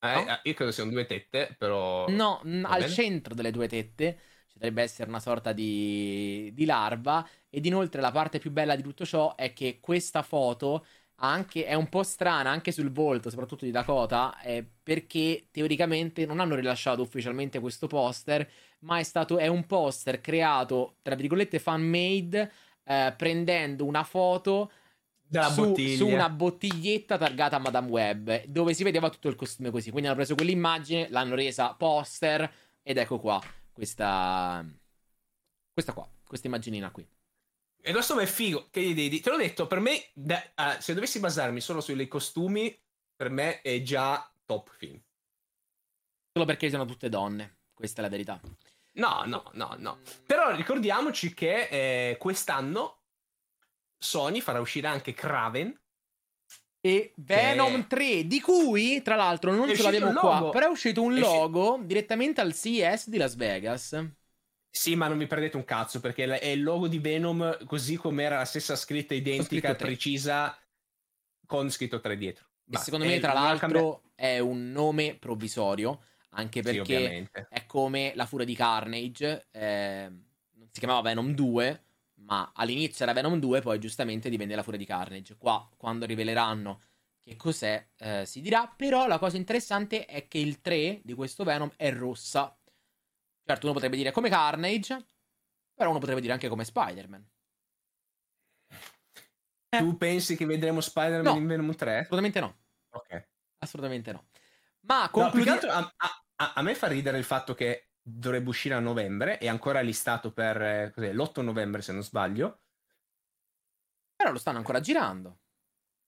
[0.00, 0.26] Eh, no?
[0.28, 2.06] Eh, io credo siano due tette, però.
[2.06, 2.86] No, al bene.
[2.86, 7.26] centro delle due tette ci dovrebbe essere una sorta di, di larva.
[7.50, 10.86] Ed inoltre la parte più bella di tutto ciò è che questa foto
[11.20, 16.40] anche, è un po' strana anche sul volto, soprattutto di Dakota, eh, perché teoricamente non
[16.40, 18.48] hanno rilasciato ufficialmente questo poster,
[18.80, 22.52] ma è, stato, è un poster creato, tra virgolette, fan-made,
[22.84, 24.70] eh, prendendo una foto
[25.50, 29.90] su, su, una bottiglietta targata Madame Web, dove si vedeva tutto il costume così.
[29.90, 32.50] Quindi hanno preso quell'immagine, l'hanno resa poster,
[32.82, 33.42] ed ecco qua,
[33.72, 34.64] questa,
[35.72, 37.06] questa qua, questa immaginina qui.
[37.80, 38.68] E questo è figo.
[38.70, 42.76] Che gli Te l'ho detto, per me, da, uh, se dovessi basarmi solo sui costumi,
[43.14, 45.00] per me è già top film.
[46.32, 47.58] Solo perché sono tutte donne.
[47.74, 48.40] Questa è la verità.
[48.94, 50.00] No, no, no, no.
[50.26, 53.02] Però ricordiamoci che eh, quest'anno
[53.98, 55.76] Sony farà uscire anche Kraven.
[56.80, 57.86] E Venom che...
[57.88, 62.40] 3, di cui tra l'altro non ce l'abbiamo qua, però è uscito un logo direttamente
[62.40, 64.00] al CES di Las Vegas.
[64.70, 68.22] Sì, ma non mi perdete un cazzo perché è il logo di Venom così come
[68.22, 70.56] era la stessa scritta identica, precisa,
[71.46, 72.46] con scritto 3 dietro.
[72.64, 72.84] Basta.
[72.84, 78.44] secondo me, tra l'altro, è un nome provvisorio, anche perché sì, è come la furia
[78.44, 81.82] di Carnage, eh, non si chiamava Venom 2,
[82.16, 85.36] ma all'inizio era Venom 2, poi giustamente divenne la furia di Carnage.
[85.38, 86.82] Qua, quando riveleranno
[87.22, 91.44] che cos'è, eh, si dirà, però la cosa interessante è che il 3 di questo
[91.44, 92.57] Venom è rossa,
[93.48, 95.06] Certo, uno potrebbe dire come Carnage,
[95.72, 97.26] però uno potrebbe dire anche come Spider-Man.
[99.70, 99.78] Eh.
[99.78, 102.00] Tu pensi che vedremo Spider-Man no, in Venom 3?
[102.00, 102.58] Assolutamente no.
[102.90, 103.28] Ok.
[103.56, 104.28] Assolutamente no.
[104.80, 105.48] Ma concludi...
[105.48, 109.48] no, a, a, a, me fa ridere il fatto che dovrebbe uscire a novembre, è
[109.48, 112.64] ancora listato per eh, l'8 novembre se non sbaglio.
[114.14, 115.38] Però lo stanno ancora girando.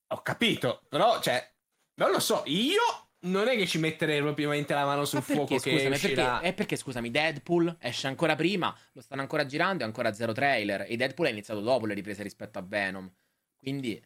[0.09, 1.55] Ho capito, però, cioè,
[1.95, 5.55] non lo so, io non è che ci metterei propriamente la mano sul Ma fuoco
[5.55, 9.85] perché, scusami, perché, è perché, scusami, Deadpool esce ancora prima, lo stanno ancora girando, è
[9.85, 13.11] ancora zero trailer, e Deadpool è iniziato dopo le riprese rispetto a Venom.
[13.59, 14.01] Quindi...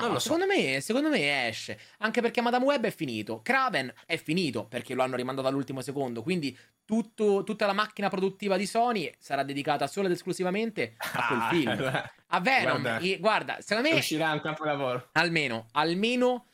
[0.00, 0.18] No, so.
[0.20, 1.78] secondo, me, secondo me esce.
[1.98, 3.42] Anche perché Madame Web è finito.
[3.42, 6.22] Kraven è finito perché lo hanno rimandato all'ultimo secondo.
[6.22, 11.42] Quindi tutto, tutta la macchina produttiva di Sony sarà dedicata solo ed esclusivamente a quel
[11.50, 12.02] film.
[12.28, 12.80] a Venom.
[12.80, 13.96] Guarda, e, guarda secondo me.
[13.96, 15.10] Uscirà un capolavoro.
[15.12, 16.46] Almeno, almeno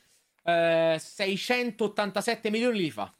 [0.47, 3.12] 687 eh, milioni li fa.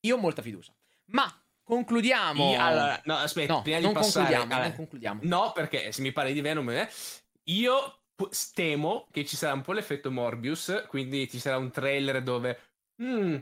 [0.00, 0.74] Io ho molta fiducia.
[1.06, 1.30] Ma
[1.62, 2.52] concludiamo.
[2.52, 4.24] Io- allora, no, aspetta, No, prima di non passare...
[4.24, 5.20] concludiamo, allora, non concludiamo.
[5.24, 6.90] No, perché se mi parli di Venom, eh,
[7.44, 8.02] io
[8.54, 12.58] temo che ci sarà un po' l'effetto Morbius, quindi ci sarà un trailer dove...
[13.02, 13.36] "Mm,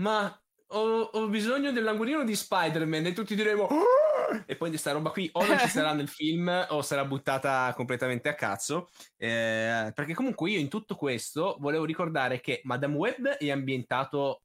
[0.00, 3.66] ma ho, ho bisogno dell'angolino di Spider-Man e tutti diremo...
[3.68, 4.11] "Ah!"
[4.46, 7.72] E poi di sta roba qui o non ci sarà nel film o sarà buttata
[7.74, 8.88] completamente a cazzo.
[9.16, 14.42] Eh, perché comunque io in tutto questo volevo ricordare che Madame Web è ambientato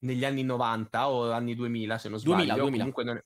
[0.00, 2.62] negli anni 90 o anni 2000 se non 2000, sbaglio.
[2.62, 2.78] 2000.
[2.78, 3.24] Comunque non è,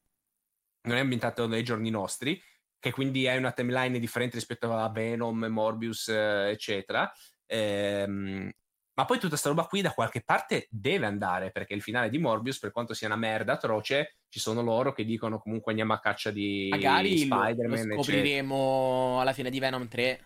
[0.88, 2.40] non è ambientato nei giorni nostri,
[2.78, 7.10] che quindi hai una timeline differente rispetto a Venom, Morbius, eh, eccetera.
[7.46, 8.50] Ehm,
[8.94, 12.18] ma poi tutta sta roba qui da qualche parte deve andare, perché il finale di
[12.18, 16.00] Morbius, per quanto sia una merda atroce, ci sono loro che dicono comunque andiamo a
[16.00, 17.92] caccia di Magari lo, lo Spider-Man.
[17.92, 18.28] eccetera.
[18.32, 20.24] scopriremo alla fine di Venom 3.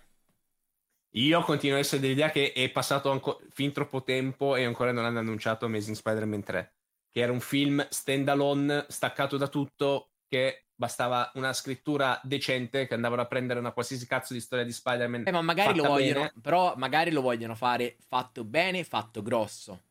[1.16, 5.04] Io continuo a essere dell'idea che è passato anco- fin troppo tempo e ancora non
[5.04, 6.74] hanno annunciato Amazing Spider-Man 3,
[7.10, 13.22] che era un film standalone, staccato da tutto, che bastava una scrittura decente, che andavano
[13.22, 15.22] a prendere una qualsiasi cazzo di storia di Spider-Man.
[15.26, 16.20] Eh, ma magari lo vogliono.
[16.20, 16.32] bene.
[16.42, 19.82] Però magari lo vogliono fare fatto bene, fatto grosso.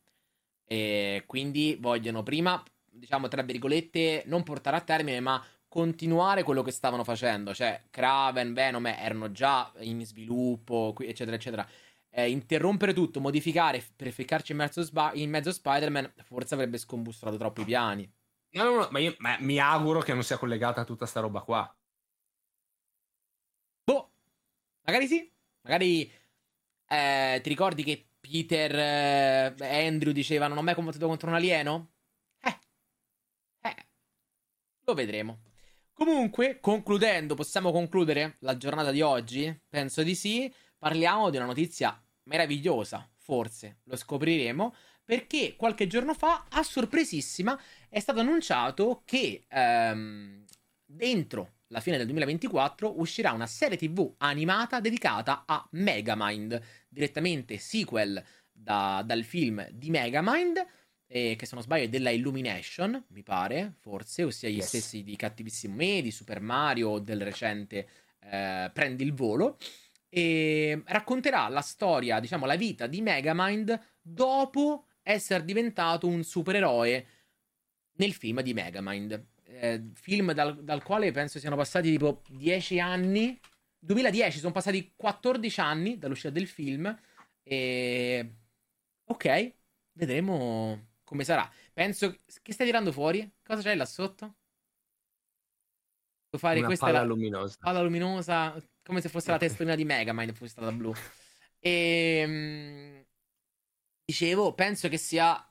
[0.66, 2.62] E quindi vogliono prima,
[2.94, 7.54] diciamo, tra virgolette, non portare a termine, ma continuare quello che stavano facendo.
[7.54, 11.68] Cioè, Kraven, Venom erano già in sviluppo, eccetera, eccetera.
[12.10, 17.38] Eh, interrompere tutto, modificare per ficcarci in mezzo, Sba- in mezzo Spider-Man, forse avrebbe scombussolato
[17.38, 18.10] troppo i piani.
[18.52, 21.22] No, no, no, ma, io, ma mi auguro che non sia collegata a tutta sta
[21.22, 21.76] roba qua.
[23.84, 24.12] Boh,
[24.86, 25.32] magari sì.
[25.64, 26.12] Magari
[26.88, 31.36] eh, ti ricordi che Peter eh, e Andrew dicevano non ho mai combattuto contro un
[31.36, 31.93] alieno?
[34.86, 35.42] Lo vedremo.
[35.94, 39.62] Comunque, concludendo, possiamo concludere la giornata di oggi?
[39.70, 40.52] Penso di sì.
[40.78, 47.58] Parliamo di una notizia meravigliosa, forse lo scopriremo, perché qualche giorno fa, a sorpresissima,
[47.88, 50.44] è stato annunciato che ehm,
[50.84, 58.22] dentro la fine del 2024 uscirà una serie TV animata dedicata a Megamind, direttamente sequel
[58.52, 60.64] da- dal film di Megamind,
[61.16, 64.66] eh, che se non sbaglio è della Illumination, mi pare, forse, ossia gli Yes.
[64.66, 67.88] stessi di Cattivissimo Me, di Super Mario o del recente
[68.20, 69.60] eh, Prendi il volo.
[70.10, 77.08] E racconterà la storia, diciamo, la vita di Megamind dopo essere diventato un supereroe
[77.98, 79.26] nel film di Megamind.
[79.44, 83.40] Eh, film dal, dal quale penso siano passati tipo 10 anni.
[83.78, 87.00] 2010, sono passati 14 anni dall'uscita del film.
[87.44, 88.34] E.
[89.06, 89.54] Ok,
[89.92, 91.50] vedremo come sarà.
[91.72, 92.20] Penso.
[92.42, 93.30] Che stai tirando fuori?
[93.44, 94.36] Cosa c'è là sotto?
[96.30, 97.58] Devo fare Una questa palla la luminosa.
[97.60, 100.92] palla luminosa, come se fosse la testolina di Megamind, fosse stata blu.
[101.60, 103.06] E
[104.04, 105.48] dicevo, penso che sia,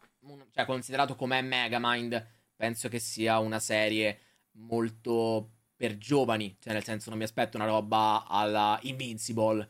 [0.50, 2.26] cioè considerato com'è Megamind,
[2.56, 4.20] penso che sia una serie
[4.52, 9.68] molto per giovani, cioè nel senso non mi aspetto una roba alla Invincible.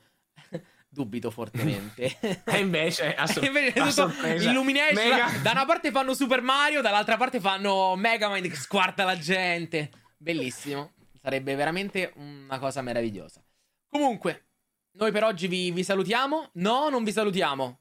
[0.94, 2.18] Dubito fortemente.
[2.44, 6.82] E invece, a, sor- Invece a sorpresa, Illumination, Mega- da una parte fanno Super Mario,
[6.82, 9.90] dall'altra parte fanno Megamind che squarta la gente.
[10.18, 10.92] Bellissimo.
[11.22, 13.42] Sarebbe veramente una cosa meravigliosa.
[13.88, 14.48] Comunque,
[14.98, 16.50] noi per oggi vi, vi salutiamo.
[16.54, 17.80] No, non vi salutiamo.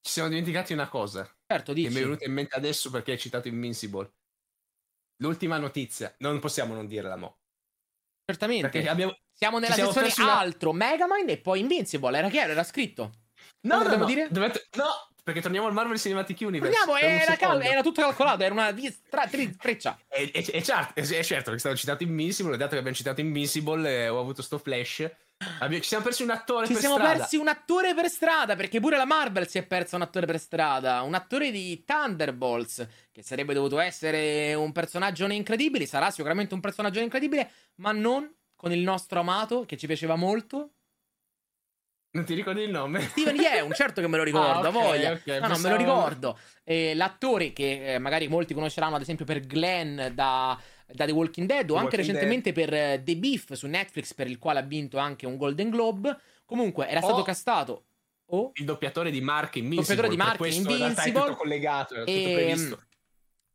[0.00, 1.28] Ci siamo dimenticati una cosa.
[1.46, 2.00] Certo, Che mi è dici.
[2.02, 4.10] venuta in mente adesso perché hai citato Invincible.
[5.18, 7.38] L'ultima notizia, non possiamo non dirla, mo.
[8.24, 8.68] Certamente.
[8.70, 9.14] Perché abbiamo.
[9.36, 12.16] Siamo nella ci siamo sezione una- altro, Megamind e poi Invincible.
[12.16, 13.12] Era chiaro, era scritto.
[13.62, 14.28] No, no, no, dire?
[14.30, 14.86] dovete- no,
[15.22, 16.78] perché torniamo al Marvel Cinematic Universe.
[16.88, 18.74] Un era, cal- era tutto calcolato, era una
[19.08, 19.98] tra- tri- freccia.
[20.08, 22.56] E, e- e certo, è certo che è stato citato Invincible.
[22.56, 25.10] Dato che abbiamo citato Invincible, eh, ho avuto sto flash.
[25.58, 27.16] Abbi- ci siamo persi un attore Ci per siamo strada.
[27.18, 30.38] persi un attore per strada, perché pure la Marvel si è persa un attore per
[30.38, 31.02] strada.
[31.02, 35.86] Un attore di Thunderbolts, che sarebbe dovuto essere un personaggio incredibile.
[35.86, 38.30] Sarà sicuramente un personaggio incredibile, ma non
[38.64, 40.70] con il nostro amato, che ci piaceva molto.
[42.12, 43.00] Non ti ricordi il nome?
[43.08, 45.12] Steven Yeun, certo che me lo ricordo, Ah, a ok, voglia.
[45.12, 46.38] ok, no, no, me lo ricordo.
[46.62, 51.46] Eh, l'attore che eh, magari molti conosceranno, ad esempio, per Glenn da, da The Walking
[51.46, 54.60] Dead, o The anche Walking recentemente per eh, The Beef su Netflix, per il quale
[54.60, 56.16] ha vinto anche un Golden Globe.
[56.46, 57.22] Comunque, era stato Oh.
[57.24, 57.84] castato.
[58.28, 59.94] Oh, Il doppiatore di Mark Invincible.
[59.96, 61.20] Doppiatore di Mark è Invincible.
[61.20, 62.78] tutto collegato, è tutto Ehm,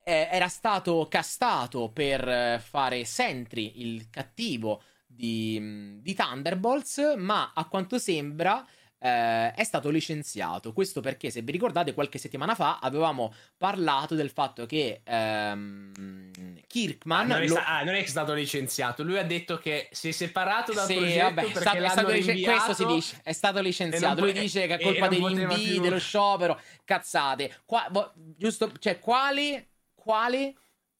[0.03, 4.81] eh, era stato castato per fare Sentry, il cattivo
[5.19, 8.65] di, di Thunderbolts, ma a quanto sembra
[9.01, 10.71] eh, è stato licenziato.
[10.71, 17.31] Questo perché, se vi ricordate, qualche settimana fa avevamo parlato del fatto che ehm, Kirkman...
[17.31, 19.03] Ah, non, è lo- sta- ah, non è stato licenziato.
[19.03, 22.43] Lui ha detto che si è separato dal Sì, progetto vabbè, perché stato, stato licen-
[22.43, 24.21] questo si dice, è stato licenziato.
[24.21, 27.57] Lui po- dice che è colpa degli invii, più- dello sciopero, cazzate.
[27.65, 30.55] Qua, vo- giusto, cioè, quali, quali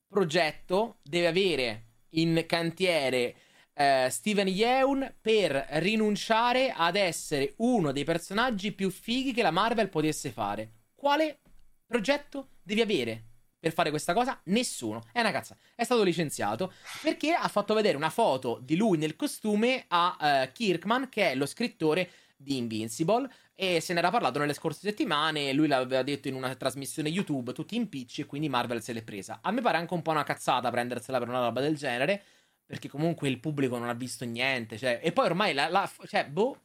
[0.10, 1.84] progetto deve avere
[2.14, 3.36] in cantiere
[3.80, 9.88] eh, Steven Yeun per rinunciare ad essere uno dei personaggi più fighi che la Marvel
[9.88, 10.72] potesse fare.
[10.94, 11.40] Quale
[11.88, 13.24] progetto devi avere
[13.58, 14.38] per fare questa cosa?
[14.46, 15.06] Nessuno.
[15.14, 15.56] È una cazza.
[15.74, 20.52] È stato licenziato perché ha fatto vedere una foto di lui nel costume a uh,
[20.52, 23.32] Kirkman, che è lo scrittore di Invincible.
[23.56, 25.54] E se ne era parlato nelle scorse settimane.
[25.54, 29.04] Lui l'aveva detto in una trasmissione YouTube, tutti in pitch, e quindi Marvel se l'è
[29.04, 29.40] presa.
[29.42, 32.24] A me pare anche un po' una cazzata prendersela per una roba del genere.
[32.70, 34.78] Perché comunque il pubblico non ha visto niente.
[34.78, 36.62] Cioè, e poi ormai la, la cioè, boh.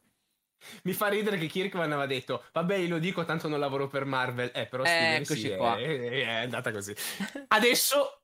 [0.82, 4.50] Mi fa ridere che Kirkman aveva detto: Vabbè, lo dico, tanto non lavoro per Marvel.
[4.52, 5.78] Eh, però Steven sì, qua.
[5.78, 6.94] È, è, andata così.
[7.48, 8.23] Adesso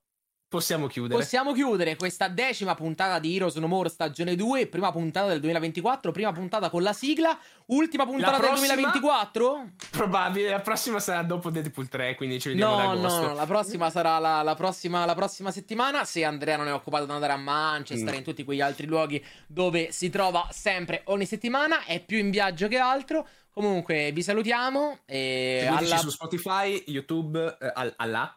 [0.51, 1.17] Possiamo chiudere.
[1.17, 6.11] Possiamo chiudere questa decima puntata di Heroes No More stagione 2, prima puntata del 2024,
[6.11, 9.69] prima puntata con la sigla, ultima puntata prossima, del 2024?
[9.91, 13.89] Probabile, la prossima sarà dopo Deadpool 3, quindi ci vediamo no, No, no, la prossima
[13.89, 17.37] sarà la, la, prossima, la, prossima, settimana, se Andrea non è occupato ad andare a
[17.37, 18.17] Manchester, mm.
[18.17, 22.67] in tutti quegli altri luoghi dove si trova sempre ogni settimana, è più in viaggio
[22.67, 23.25] che altro.
[23.53, 25.95] Comunque vi salutiamo e alla...
[25.95, 28.35] su Spotify, YouTube, eh, alla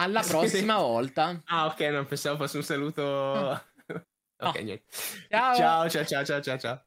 [0.00, 1.40] alla prossima volta.
[1.46, 3.02] Ah, ok, non pensavo fosse un saluto.
[3.02, 4.84] ok, niente.
[5.28, 6.78] Ciao, ciao, ciao, ciao, ciao, ciao.